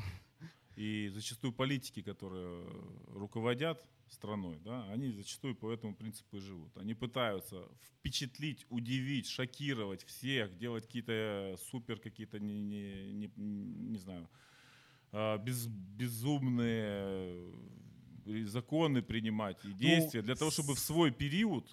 и 0.77 1.11
зачастую 1.15 1.53
политики, 1.53 2.03
которые 2.03 2.65
руководят 3.15 3.87
страной, 4.11 4.59
да, 4.65 4.85
они 4.91 5.11
зачастую 5.13 5.55
по 5.55 5.71
этому 5.73 5.95
принципу 5.95 6.37
и 6.37 6.41
живут. 6.41 6.77
Они 6.77 6.95
пытаются 6.95 7.69
впечатлить, 7.99 8.67
удивить, 8.69 9.27
шокировать 9.29 10.05
всех, 10.05 10.57
делать 10.59 10.87
какие-то 10.87 11.57
супер, 11.71 11.99
какие-то, 12.01 12.39
не, 12.41 12.61
не, 12.61 13.13
не, 13.13 13.31
не 13.37 13.99
знаю, 13.99 14.29
а, 15.13 15.39
без, 15.39 15.67
безумные 15.67 17.53
э, 18.27 18.45
законы 18.47 19.03
принимать 19.03 19.65
и 19.65 19.73
действия 19.73 20.23
для 20.23 20.35
того, 20.35 20.51
чтобы 20.51 20.75
в 20.75 20.79
свой 20.79 21.11
период 21.11 21.67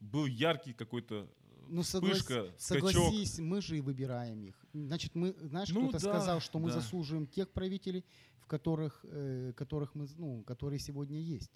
был 0.00 0.26
яркий 0.26 0.72
какой-то 0.72 1.28
Ну, 1.68 1.82
соглас- 1.82 2.14
вспышка, 2.14 2.54
скачок. 2.58 2.90
согласись, 2.90 3.38
мы 3.38 3.60
же 3.62 3.78
и 3.78 3.80
выбираем 3.80 4.42
их. 4.44 4.66
Значит, 4.72 5.14
мы, 5.14 5.34
знаешь, 5.40 5.70
Ну 5.70 5.88
кто-то 5.88 6.04
да, 6.04 6.10
сказал, 6.14 6.40
что 6.40 6.58
мы 6.58 6.68
да. 6.70 6.80
заслуживаем 6.80 7.26
тех 7.26 7.48
правителей, 7.50 8.04
в 8.38 8.46
которых, 8.46 9.00
э, 9.04 9.52
которых 9.56 9.94
мы, 9.94 10.06
ну, 10.18 10.42
которые 10.42 10.78
сегодня 10.78 11.18
есть. 11.20 11.50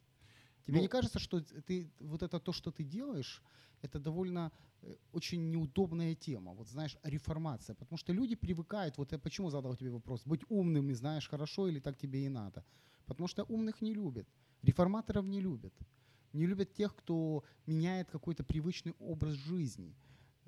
Тебе 0.69 0.77
Ну- 0.79 0.83
не 0.83 0.89
кажется, 0.89 1.19
что 1.19 1.41
ты, 1.41 1.91
вот 2.01 2.23
это 2.23 2.39
то, 2.39 2.53
что 2.53 2.71
ты 2.71 2.85
делаешь, 2.85 3.43
это 3.83 3.99
довольно 3.99 4.51
э, 4.83 4.95
очень 5.13 5.51
неудобная 5.51 6.15
тема. 6.15 6.53
Вот 6.55 6.69
знаешь, 6.69 6.97
реформация. 7.05 7.75
Потому 7.75 7.97
что 7.99 8.13
люди 8.13 8.37
привыкают, 8.37 8.99
вот 8.99 9.13
я 9.13 9.19
почему 9.19 9.51
задал 9.51 9.77
тебе 9.77 9.91
вопрос, 9.91 10.23
быть 10.27 10.43
умным, 10.51 10.91
и 10.91 10.95
знаешь, 10.95 11.29
хорошо 11.29 11.69
или 11.69 11.81
так 11.81 11.97
тебе 11.97 12.19
и 12.27 12.29
надо. 12.29 12.63
Потому 13.07 13.29
что 13.29 13.45
умных 13.45 13.81
не 13.83 13.95
любят, 13.95 14.27
реформаторов 14.63 15.25
не 15.27 15.41
любят. 15.41 15.73
Не 16.35 16.47
любят 16.47 16.75
тех, 16.75 16.95
кто 16.95 17.43
меняет 17.67 18.11
какой-то 18.11 18.45
привычный 18.45 18.93
образ 18.99 19.35
жизни. 19.35 19.95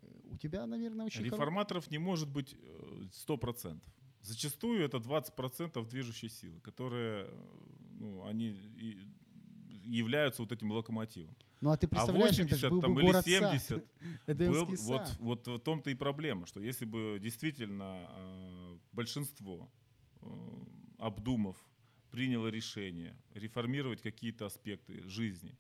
Э, 0.03 0.07
У 0.33 0.37
тебя, 0.37 0.67
наверное, 0.67 1.07
очень 1.07 1.23
хоро- 1.25 1.31
Реформаторов 1.31 1.91
не 1.91 1.99
может 1.99 2.29
быть 2.29 2.55
э, 2.55 3.09
сто 3.13 3.39
процентов. 3.39 3.91
Зачастую 4.23 4.85
это 4.85 4.99
20% 4.99 5.89
движущей 5.89 6.29
силы, 6.29 6.61
которые, 6.61 7.27
ну, 7.99 8.23
они 8.27 8.49
и 8.83 8.99
являются 9.97 10.43
вот 10.43 10.53
этим 10.53 10.71
локомотивом. 10.71 11.37
Ну 11.61 11.71
а 11.71 11.77
ты 11.77 11.87
А 11.87 11.91
представляешь, 11.91 12.39
это 12.39 12.43
80 12.43 12.59
ж 12.59 12.71
был 12.71 12.81
там, 12.81 12.95
бы 12.95 13.01
или 13.01 13.11
город 13.11 13.25
70 13.25 13.63
сад. 13.63 13.85
был, 14.27 14.67
вот, 14.67 15.17
вот 15.19 15.47
в 15.47 15.59
том-то 15.59 15.91
и 15.91 15.95
проблема, 15.95 16.47
что 16.47 16.61
если 16.61 16.85
бы 16.85 17.19
действительно 17.21 18.09
э, 18.09 18.79
большинство, 18.93 19.71
э, 20.23 20.27
обдумав, 20.99 21.57
приняло 22.11 22.49
решение 22.49 23.17
реформировать 23.35 24.03
какие-то 24.03 24.47
аспекты 24.47 25.03
жизни, 25.09 25.57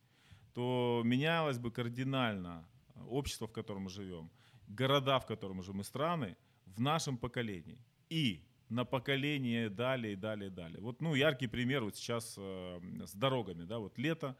то 0.54 1.02
менялось 1.04 1.58
бы 1.58 1.70
кардинально 1.70 2.68
общество, 3.08 3.46
в 3.46 3.52
котором 3.52 3.82
мы 3.82 3.90
живем, 3.90 4.30
города, 4.68 5.18
в 5.20 5.26
котором 5.26 5.58
мы 5.58 5.62
живем, 5.62 5.80
и 5.80 5.84
страны 5.84 6.36
в 6.66 6.80
нашем 6.80 7.18
поколении. 7.18 7.78
И 8.08 8.42
на 8.70 8.84
поколение 8.84 9.68
далее, 9.68 10.14
и 10.14 10.16
далее, 10.16 10.48
и 10.48 10.52
далее. 10.52 10.80
Вот, 10.80 11.02
ну, 11.02 11.14
яркий 11.14 11.48
пример 11.48 11.84
вот 11.84 11.96
сейчас 11.96 12.36
э, 12.38 12.80
с 13.04 13.12
дорогами, 13.14 13.64
да, 13.64 13.78
вот 13.78 13.98
лето, 13.98 14.36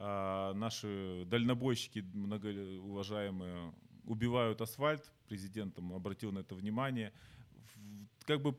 а, 0.00 0.54
наши 0.54 1.24
дальнобойщики 1.26 2.04
многоуважаемые 2.14 3.72
убивают 4.04 4.60
асфальт, 4.60 5.12
президент 5.28 5.74
там 5.74 5.92
обратил 5.92 6.32
на 6.32 6.40
это 6.40 6.54
внимание. 6.54 7.12
Как 8.24 8.40
бы 8.42 8.56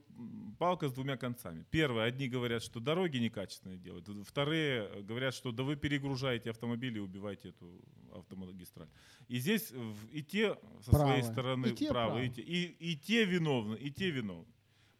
палка 0.57 0.89
с 0.89 0.93
двумя 0.93 1.16
концами. 1.16 1.64
Первое, 1.70 2.05
одни 2.05 2.28
говорят, 2.28 2.64
что 2.64 2.80
дороги 2.80 3.18
некачественные 3.18 3.78
делают. 3.78 4.07
Вторые 4.28 4.89
э, 4.91 5.01
говорят, 5.01 5.34
что 5.34 5.51
да 5.51 5.64
вы 5.64 5.76
перегружаете 5.76 6.49
автомобили 6.49 6.97
и 6.97 7.01
убиваете 7.01 7.49
эту 7.49 7.82
автомагистраль. 8.14 8.89
И 9.28 9.39
здесь 9.39 9.72
и 10.12 10.22
те 10.24 10.57
со 10.82 10.91
своей 10.91 11.22
Правы. 11.22 11.34
стороны 11.34 11.68
И 11.68 11.76
те 11.76 11.89
правы, 11.89 12.12
правы. 12.12 12.26
и 12.26 12.30
те, 12.30 12.41
и, 12.41 12.91
и 12.91 12.97
те 12.97 13.26
виновны, 13.26 13.76
и 13.76 13.91
те 13.91 14.10
виновны. 14.12 14.51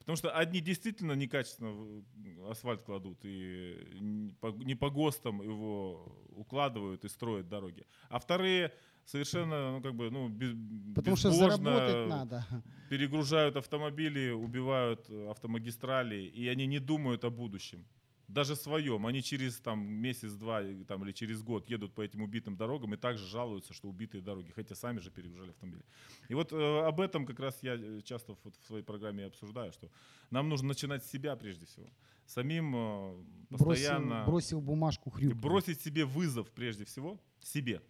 Потому 0.10 0.18
что 0.18 0.32
одни 0.32 0.60
действительно 0.60 1.12
некачественно 1.12 2.04
асфальт 2.50 2.82
кладут 2.82 3.20
и 3.22 3.78
не 4.00 4.74
по, 4.74 4.90
ГОСТам 4.90 5.40
его 5.44 6.26
укладывают 6.30 7.06
и 7.06 7.10
строят 7.10 7.48
дороги. 7.48 7.86
А 8.10 8.18
вторые 8.18 8.74
совершенно, 9.06 9.74
ну, 9.74 9.82
как 9.84 9.94
бы, 9.94 10.10
ну, 10.10 10.28
без, 10.28 10.56
Потому 10.96 11.16
что 11.16 11.30
заработать 11.30 12.08
надо. 12.08 12.44
перегружают 12.90 13.56
автомобили, 13.56 14.32
убивают 14.32 15.08
автомагистрали, 15.30 16.16
и 16.16 16.48
они 16.48 16.66
не 16.66 16.80
думают 16.80 17.24
о 17.24 17.30
будущем. 17.30 17.86
Даже 18.30 18.56
своем. 18.56 19.08
Они 19.08 19.24
через 19.24 19.58
там, 19.58 19.80
месяц-два 19.80 20.62
там, 20.88 21.04
или 21.04 21.12
через 21.12 21.42
год 21.42 21.68
едут 21.68 21.96
по 21.96 22.02
этим 22.02 22.22
убитым 22.22 22.56
дорогам 22.56 22.94
и 22.94 22.98
также 22.98 23.26
жалуются, 23.26 23.74
что 23.74 23.90
убитые 23.90 24.22
дороги, 24.22 24.52
хотя 24.52 24.76
сами 24.76 25.00
же 25.00 25.10
перегружали 25.10 25.50
автомобили. 25.50 25.84
И 26.30 26.36
вот 26.36 26.54
э, 26.54 26.86
об 26.86 27.02
этом 27.02 27.26
как 27.26 27.40
раз 27.40 27.58
я 27.64 27.74
э, 27.74 28.02
часто 28.04 28.38
вот 28.44 28.56
в 28.56 28.68
своей 28.68 28.84
программе 28.84 29.26
обсуждаю, 29.26 29.74
что 29.74 29.90
нам 30.30 30.48
нужно 30.48 30.68
начинать 30.68 31.04
с 31.04 31.10
себя 31.10 31.36
прежде 31.36 31.66
всего. 31.66 31.90
Самим 32.28 32.76
э, 32.76 33.24
постоянно 33.50 34.24
Бросил, 34.26 34.32
бросил 34.32 34.62
бумажку 34.62 35.10
хрюк. 35.10 35.34
бросить 35.34 35.82
себе 35.82 36.06
вызов 36.06 36.52
прежде 36.52 36.86
всего, 36.86 37.20
себе. 37.42 37.82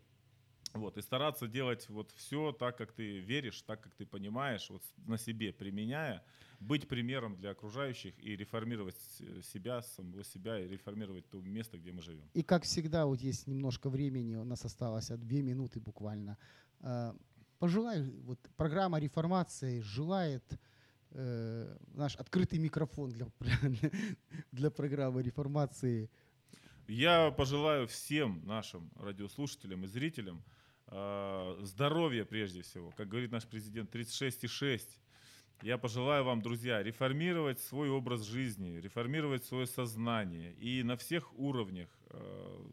Вот, 0.74 0.98
и 0.98 1.02
стараться 1.02 1.48
делать 1.48 1.90
вот 1.90 2.12
все 2.12 2.54
так, 2.54 2.78
как 2.78 2.94
ты 2.94 3.20
веришь, 3.20 3.62
так, 3.64 3.82
как 3.82 3.94
ты 3.96 4.06
понимаешь, 4.06 4.70
вот 4.70 4.84
на 5.06 5.18
себе 5.18 5.52
применяя, 5.52 6.24
быть 6.60 6.88
примером 6.88 7.36
для 7.36 7.52
окружающих 7.52 8.14
и 8.20 8.36
реформировать 8.36 8.96
с- 8.98 9.44
себя, 9.52 9.82
самого 9.82 10.24
себя, 10.24 10.60
и 10.60 10.68
реформировать 10.68 11.30
то 11.30 11.42
место, 11.42 11.78
где 11.78 11.92
мы 11.92 12.02
живем. 12.02 12.30
И 12.34 12.44
как 12.44 12.64
всегда, 12.64 13.06
вот 13.06 13.22
есть 13.22 13.48
немножко 13.48 13.90
времени, 13.90 14.36
у 14.36 14.44
нас 14.44 14.66
осталось 14.66 15.12
а, 15.12 15.18
две 15.18 15.42
минуты 15.42 15.80
буквально. 15.80 16.38
Э, 16.82 17.14
Пожелай, 17.60 18.10
вот 18.24 18.40
программа 18.56 19.00
реформации 19.00 19.82
желает 19.82 20.44
э, 21.12 21.78
наш 21.94 22.16
открытый 22.16 22.58
микрофон 22.58 23.10
для, 23.12 23.28
для 24.52 24.72
программы 24.72 25.22
реформации. 25.22 26.10
Я 26.88 27.32
пожелаю 27.32 27.86
всем 27.88 28.46
нашим 28.46 28.90
радиослушателям 28.96 29.84
и 29.84 29.88
зрителям 29.88 30.42
э, 30.88 31.60
здоровья 31.64 32.24
прежде 32.24 32.62
всего. 32.62 32.92
Как 32.92 33.10
говорит 33.10 33.32
наш 33.32 33.46
президент, 33.46 33.94
36,6. 33.94 34.82
Я 35.62 35.78
пожелаю 35.78 36.24
вам, 36.24 36.42
друзья, 36.42 36.82
реформировать 36.82 37.60
свой 37.60 37.90
образ 37.90 38.22
жизни, 38.22 38.80
реформировать 38.80 39.44
свое 39.44 39.68
сознание 39.68 40.54
и 40.54 40.84
на 40.84 40.96
всех 40.96 41.38
уровнях 41.38 41.90
э, 42.12 42.66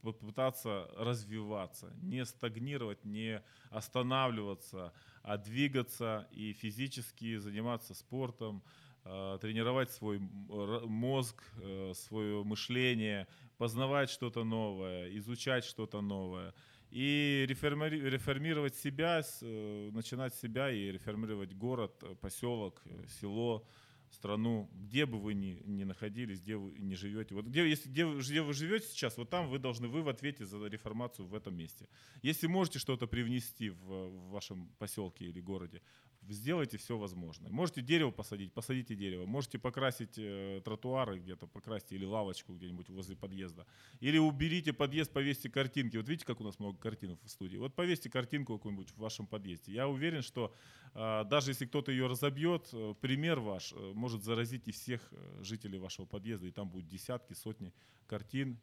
попытаться 0.00 0.90
развиваться, 0.96 1.92
не 2.00 2.24
стагнировать, 2.24 3.04
не 3.04 3.42
останавливаться, 3.68 4.94
а 5.22 5.36
двигаться 5.36 6.28
и 6.32 6.54
физически 6.54 7.36
заниматься 7.36 7.92
спортом, 7.92 8.62
э, 9.04 9.38
тренировать 9.42 9.90
свой 9.90 10.18
мозг, 10.18 11.44
э, 11.58 11.92
свое 11.94 12.42
мышление, 12.42 13.28
познавать 13.58 14.08
что-то 14.08 14.44
новое, 14.44 15.14
изучать 15.18 15.64
что-то 15.66 16.00
новое. 16.00 16.54
И 16.90 17.46
реформи- 17.48 18.10
реформировать 18.10 18.74
себя, 18.74 19.22
э, 19.42 19.90
начинать 19.92 20.34
себя 20.34 20.70
и 20.70 20.90
реформировать 20.90 21.54
город, 21.54 22.02
э, 22.02 22.14
поселок, 22.20 22.82
э, 22.84 23.04
село, 23.20 23.64
страну, 24.10 24.68
где 24.72 25.06
бы 25.06 25.18
вы 25.18 25.34
ни, 25.34 25.62
ни 25.64 25.84
находились, 25.84 26.40
где 26.40 26.56
вы 26.56 26.76
не 26.78 26.96
живете. 26.96 27.34
Вот 27.34 27.46
где, 27.46 27.68
если, 27.68 27.88
где, 27.88 28.04
где 28.04 28.42
вы 28.42 28.52
живете 28.52 28.86
сейчас, 28.88 29.16
вот 29.16 29.30
там 29.30 29.48
вы 29.48 29.58
должны, 29.58 29.88
вы 29.88 30.02
в 30.02 30.08
ответе 30.08 30.44
за 30.44 30.66
реформацию 30.66 31.26
в 31.26 31.34
этом 31.34 31.56
месте. 31.56 31.88
Если 32.22 32.48
можете 32.48 32.78
что-то 32.78 33.06
привнести 33.06 33.70
в, 33.70 33.76
в 33.76 34.30
вашем 34.30 34.68
поселке 34.78 35.26
или 35.26 35.40
городе, 35.40 35.80
сделайте 36.28 36.76
все 36.78 36.96
возможное. 36.98 37.50
Можете 37.50 37.82
дерево 37.82 38.10
посадить, 38.10 38.52
посадите 38.52 38.94
дерево. 38.94 39.26
Можете 39.26 39.58
покрасить 39.58 40.18
э, 40.18 40.60
тротуары 40.64 41.18
где-то, 41.18 41.46
покрасьте 41.46 41.94
или 41.96 42.04
лавочку 42.04 42.54
где-нибудь 42.54 42.88
возле 42.90 43.16
подъезда. 43.16 43.66
Или 44.00 44.18
уберите 44.18 44.72
подъезд, 44.72 45.12
повесьте 45.12 45.50
картинки. 45.50 45.96
Вот 45.96 46.08
видите, 46.08 46.26
как 46.26 46.40
у 46.40 46.44
нас 46.44 46.58
много 46.58 46.78
картинок 46.78 47.22
в 47.22 47.28
студии? 47.28 47.56
Вот 47.56 47.74
повесьте 47.74 48.10
картинку 48.10 48.56
какую-нибудь 48.56 48.90
в 48.90 48.98
вашем 48.98 49.26
подъезде. 49.26 49.72
Я 49.72 49.88
уверен, 49.88 50.22
что 50.22 50.54
э, 50.94 51.24
даже 51.24 51.50
если 51.50 51.66
кто-то 51.66 51.90
ее 51.90 52.06
разобьет, 52.06 52.68
э, 52.72 52.94
пример 53.00 53.40
ваш 53.40 53.72
э, 53.72 53.92
может 53.94 54.22
заразить 54.22 54.68
и 54.68 54.72
всех 54.72 55.08
э, 55.12 55.42
жителей 55.42 55.78
вашего 55.78 56.06
подъезда. 56.06 56.46
И 56.46 56.50
там 56.50 56.68
будут 56.68 56.88
десятки, 56.88 57.32
сотни 57.32 57.72
картин, 58.06 58.58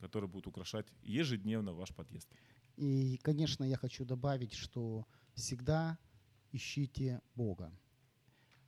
которые 0.00 0.28
будут 0.28 0.46
украшать 0.46 0.86
ежедневно 1.02 1.72
ваш 1.72 1.94
подъезд. 1.94 2.28
И, 2.76 3.18
конечно, 3.22 3.64
я 3.64 3.76
хочу 3.76 4.04
добавить, 4.04 4.54
что 4.54 5.04
всегда 5.34 5.98
ищите 6.52 7.20
Бога. 7.34 7.72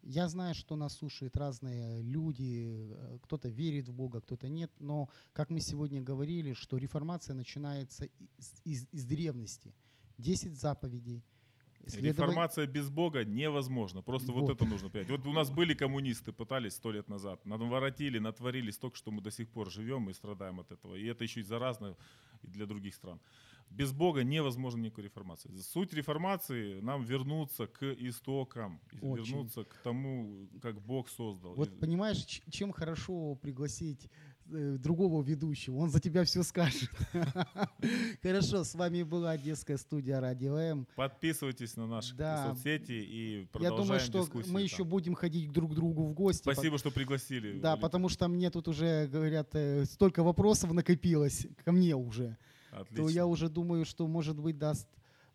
Я 0.02 0.28
знаю, 0.28 0.54
что 0.54 0.76
нас 0.76 0.94
слушают 0.96 1.36
разные 1.36 2.00
люди, 2.02 2.88
э, 2.90 3.18
кто-то 3.22 3.48
верит 3.50 3.88
в 3.88 3.92
Бога, 3.92 4.20
кто-то 4.22 4.48
нет, 4.48 4.70
но, 4.78 5.10
как 5.34 5.50
мы 5.50 5.60
сегодня 5.60 6.00
говорили, 6.00 6.54
что 6.54 6.78
реформация 6.78 7.34
начинается 7.34 8.06
из, 8.38 8.62
из- 8.64 8.88
из 8.92 9.04
древности. 9.04 9.74
Десять 10.16 10.54
заповедей. 10.58 11.22
следовать- 11.86 12.18
Реформация 12.18 12.66
без 12.66 12.88
Бога 12.90 13.24
невозможна. 13.24 14.02
Просто 14.02 14.32
вот. 14.32 14.42
Вот. 14.42 14.50
это 14.50 14.64
нужно 14.66 14.90
понять. 14.90 15.10
Вот 15.10 15.26
у 15.26 15.32
нас 15.32 15.50
были 15.50 15.74
коммунисты, 15.74 16.30
пытались 16.32 16.74
сто 16.74 16.92
лет 16.92 17.08
назад. 17.08 17.44
Наворотили, 17.46 18.18
натворили 18.18 18.70
столько, 18.70 18.96
что 18.96 19.10
мы 19.10 19.20
до 19.22 19.30
сих 19.30 19.48
пор 19.48 19.70
живем 19.70 20.08
и 20.10 20.12
страдаем 20.12 20.60
от 20.60 20.70
этого. 20.72 20.94
И 20.94 21.04
это 21.06 21.24
еще 21.24 21.40
и 21.40 21.42
заразно 21.42 21.96
и 22.42 22.46
для 22.48 22.66
других 22.66 22.94
стран. 22.94 23.18
Без 23.70 23.92
Бога 23.92 24.24
невозможно 24.24 24.80
никакой 24.82 25.04
реформации. 25.04 25.48
Суть 25.56 25.92
реформации 25.94 26.80
нам 26.80 27.04
вернуться 27.04 27.66
к 27.68 27.84
истокам, 27.92 28.80
Очень. 29.00 29.24
вернуться 29.24 29.64
к 29.64 29.74
тому, 29.84 30.48
как 30.60 30.80
Бог 30.82 31.08
создал. 31.08 31.54
Вот 31.54 31.78
понимаешь, 31.78 32.42
чем 32.50 32.72
хорошо 32.72 33.36
пригласить 33.36 34.10
э, 34.52 34.76
другого 34.76 35.22
ведущего, 35.22 35.76
он 35.76 35.90
за 35.90 36.00
тебя 36.00 36.24
все 36.24 36.42
скажет. 36.42 36.90
Хорошо, 38.22 38.64
с 38.64 38.74
вами 38.74 39.02
была 39.04 39.30
Одесская 39.32 39.76
студия 39.76 40.20
Радио 40.20 40.56
М. 40.56 40.86
Подписывайтесь 40.96 41.76
на 41.76 41.86
наши 41.86 42.14
Да. 42.16 42.48
соцсети 42.48 42.92
и 42.92 43.40
Я 43.42 43.46
продолжаем 43.46 43.82
думаю, 43.86 44.00
что 44.00 44.36
мы 44.36 44.42
там. 44.42 44.56
еще 44.58 44.84
будем 44.84 45.14
ходить 45.14 45.50
друг 45.52 45.72
к 45.72 45.74
другу 45.74 46.04
в 46.06 46.12
гости. 46.12 46.42
Спасибо, 46.42 46.78
что 46.78 46.90
пригласили. 46.90 47.58
Да, 47.60 47.76
потому 47.76 48.08
что 48.08 48.28
мне 48.28 48.50
тут 48.50 48.68
уже, 48.68 49.06
говорят, 49.06 49.50
э, 49.54 49.84
столько 49.84 50.22
вопросов 50.22 50.72
накопилось 50.72 51.46
ко 51.64 51.72
мне 51.72 51.94
уже, 51.94 52.36
Отлично. 52.70 52.96
то 52.96 53.08
я 53.08 53.26
уже 53.26 53.48
думаю, 53.48 53.84
что, 53.84 54.06
может 54.06 54.38
быть, 54.38 54.58
даст 54.58 54.88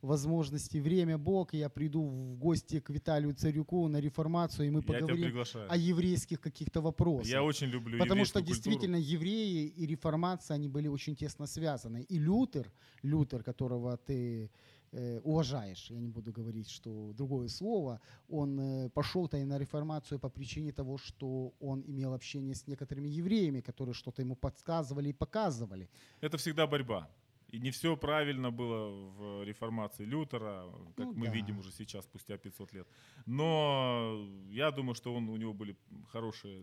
возможности 0.05 0.77
время 0.77 1.17
Бог, 1.17 1.53
я 1.53 1.69
приду 1.69 2.03
в 2.03 2.37
гости 2.37 2.79
к 2.79 2.89
Виталию 2.89 3.33
Царюку 3.33 3.87
на 3.87 3.99
реформацию, 3.99 4.67
и 4.67 4.69
мы 4.69 4.79
Я 4.79 4.85
поговорим 4.85 5.43
о 5.69 5.77
еврейских 5.77 6.39
каких-то 6.39 6.81
вопросах. 6.81 7.31
Я 7.31 7.43
очень 7.43 7.67
люблю 7.67 7.99
Потому 7.99 8.25
что 8.25 8.39
культуру. 8.39 8.53
действительно 8.53 8.95
евреи 8.95 9.65
и 9.67 9.85
реформация, 9.85 10.55
они 10.55 10.67
были 10.67 10.87
очень 10.87 11.15
тесно 11.15 11.47
связаны. 11.47 12.03
И 12.03 12.19
Лютер, 12.19 12.71
Лютер, 13.03 13.43
которого 13.43 13.97
ты 13.97 14.51
э, 14.91 15.19
уважаешь, 15.23 15.89
я 15.89 15.99
не 15.99 16.07
буду 16.07 16.31
говорить, 16.31 16.69
что 16.69 17.13
другое 17.13 17.47
слово, 17.49 17.99
он 18.29 18.59
э, 18.59 18.89
пошел-то 18.89 19.37
и 19.37 19.43
на 19.43 19.57
реформацию 19.57 20.19
по 20.19 20.29
причине 20.29 20.71
того, 20.71 20.97
что 20.97 21.53
он 21.59 21.83
имел 21.87 22.13
общение 22.13 22.53
с 22.53 22.67
некоторыми 22.67 23.07
евреями, 23.07 23.61
которые 23.61 23.93
что-то 23.93 24.21
ему 24.21 24.35
подсказывали 24.35 25.09
и 25.09 25.13
показывали. 25.13 25.89
Это 26.21 26.37
всегда 26.37 26.67
борьба. 26.67 27.09
И 27.55 27.59
не 27.59 27.71
все 27.71 27.95
правильно 27.95 28.51
было 28.51 28.89
в 28.89 29.43
реформации 29.45 30.03
Лютера, 30.05 30.65
как 30.97 31.05
Ну 31.05 31.13
мы 31.13 31.27
да. 31.27 31.31
видим 31.31 31.59
уже 31.59 31.71
сейчас, 31.71 32.03
спустя 32.03 32.37
500 32.37 32.73
лет. 32.73 32.87
Но 33.25 34.27
я 34.49 34.71
думаю, 34.71 34.93
что 34.95 35.15
он, 35.15 35.29
у 35.29 35.37
него 35.37 35.53
были 35.53 35.77
хорошие 36.11 36.61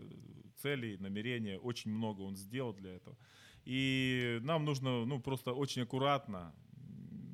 цели, 0.56 0.98
намерения, 1.00 1.58
очень 1.58 1.90
много 1.90 2.20
он 2.22 2.36
сделал 2.36 2.74
для 2.74 2.90
этого. 2.90 3.16
И 3.64 4.38
нам 4.42 4.64
нужно 4.64 5.06
ну, 5.06 5.20
просто 5.20 5.54
очень 5.54 5.82
аккуратно, 5.82 6.52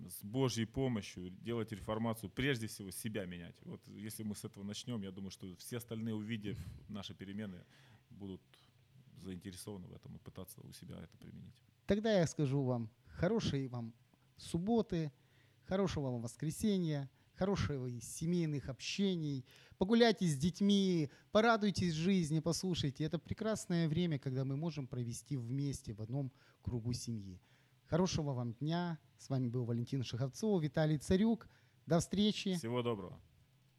с 0.09 0.23
Божьей 0.23 0.67
помощью 0.67 1.31
делать 1.31 1.73
реформацию, 1.73 2.31
прежде 2.31 2.67
всего 2.67 2.93
себя 2.93 3.27
менять. 3.27 3.57
Вот 3.65 3.81
если 3.89 4.23
мы 4.23 4.35
с 4.35 4.45
этого 4.45 4.65
начнем, 4.65 5.03
я 5.03 5.11
думаю, 5.11 5.31
что 5.31 5.47
все 5.57 5.79
остальные, 5.79 6.15
увидев 6.15 6.59
наши 6.89 7.13
перемены, 7.13 7.65
будут 8.11 8.41
заинтересованы 9.17 9.89
в 9.89 9.93
этом 9.93 10.15
и 10.15 10.19
пытаться 10.19 10.61
у 10.61 10.73
себя 10.73 10.97
это 11.03 11.17
применить. 11.19 11.65
Тогда 11.87 12.21
я 12.21 12.27
скажу 12.27 12.63
вам 12.63 12.89
хорошей 13.18 13.68
вам 13.68 13.94
субботы, 14.38 15.12
хорошего 15.66 16.12
вам 16.12 16.22
воскресенья, 16.22 17.10
хорошего 17.36 17.88
и 17.88 18.00
семейных 18.00 18.70
общений. 18.70 19.46
Погуляйте 19.78 20.26
с 20.28 20.38
детьми, 20.38 21.10
порадуйтесь 21.32 21.94
жизни, 21.94 22.40
послушайте. 22.40 23.04
Это 23.04 23.20
прекрасное 23.20 23.88
время, 23.88 24.20
когда 24.20 24.46
мы 24.46 24.56
можем 24.56 24.88
провести 24.88 25.38
вместе 25.38 25.94
в 25.94 26.02
одном 26.02 26.32
кругу 26.62 26.94
семьи. 26.94 27.40
Хорошего 27.88 28.34
вам 28.34 28.54
дня. 28.54 28.98
С 29.18 29.30
вами 29.30 29.48
был 29.50 29.66
Валентин 29.66 30.04
Шаховцов, 30.04 30.62
Виталий 30.62 30.98
Царюк. 30.98 31.48
До 31.86 32.00
встречи. 32.00 32.56
Всего 32.56 32.82
доброго. 32.82 33.20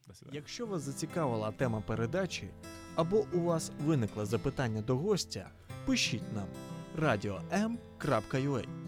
До 0.06 0.14
свидания. 0.14 0.36
Якщо 0.36 0.66
вас 0.66 0.82
зацікавила 0.82 1.52
тема 1.52 1.80
передачі 1.80 2.48
або 2.94 3.26
у 3.32 3.40
вас 3.40 3.72
виникло 3.80 4.26
запитання 4.26 4.82
до 4.82 4.96
гостя, 4.96 5.50
пишіть 5.86 6.32
нам 6.34 6.48
radio.m.ua 6.96 8.87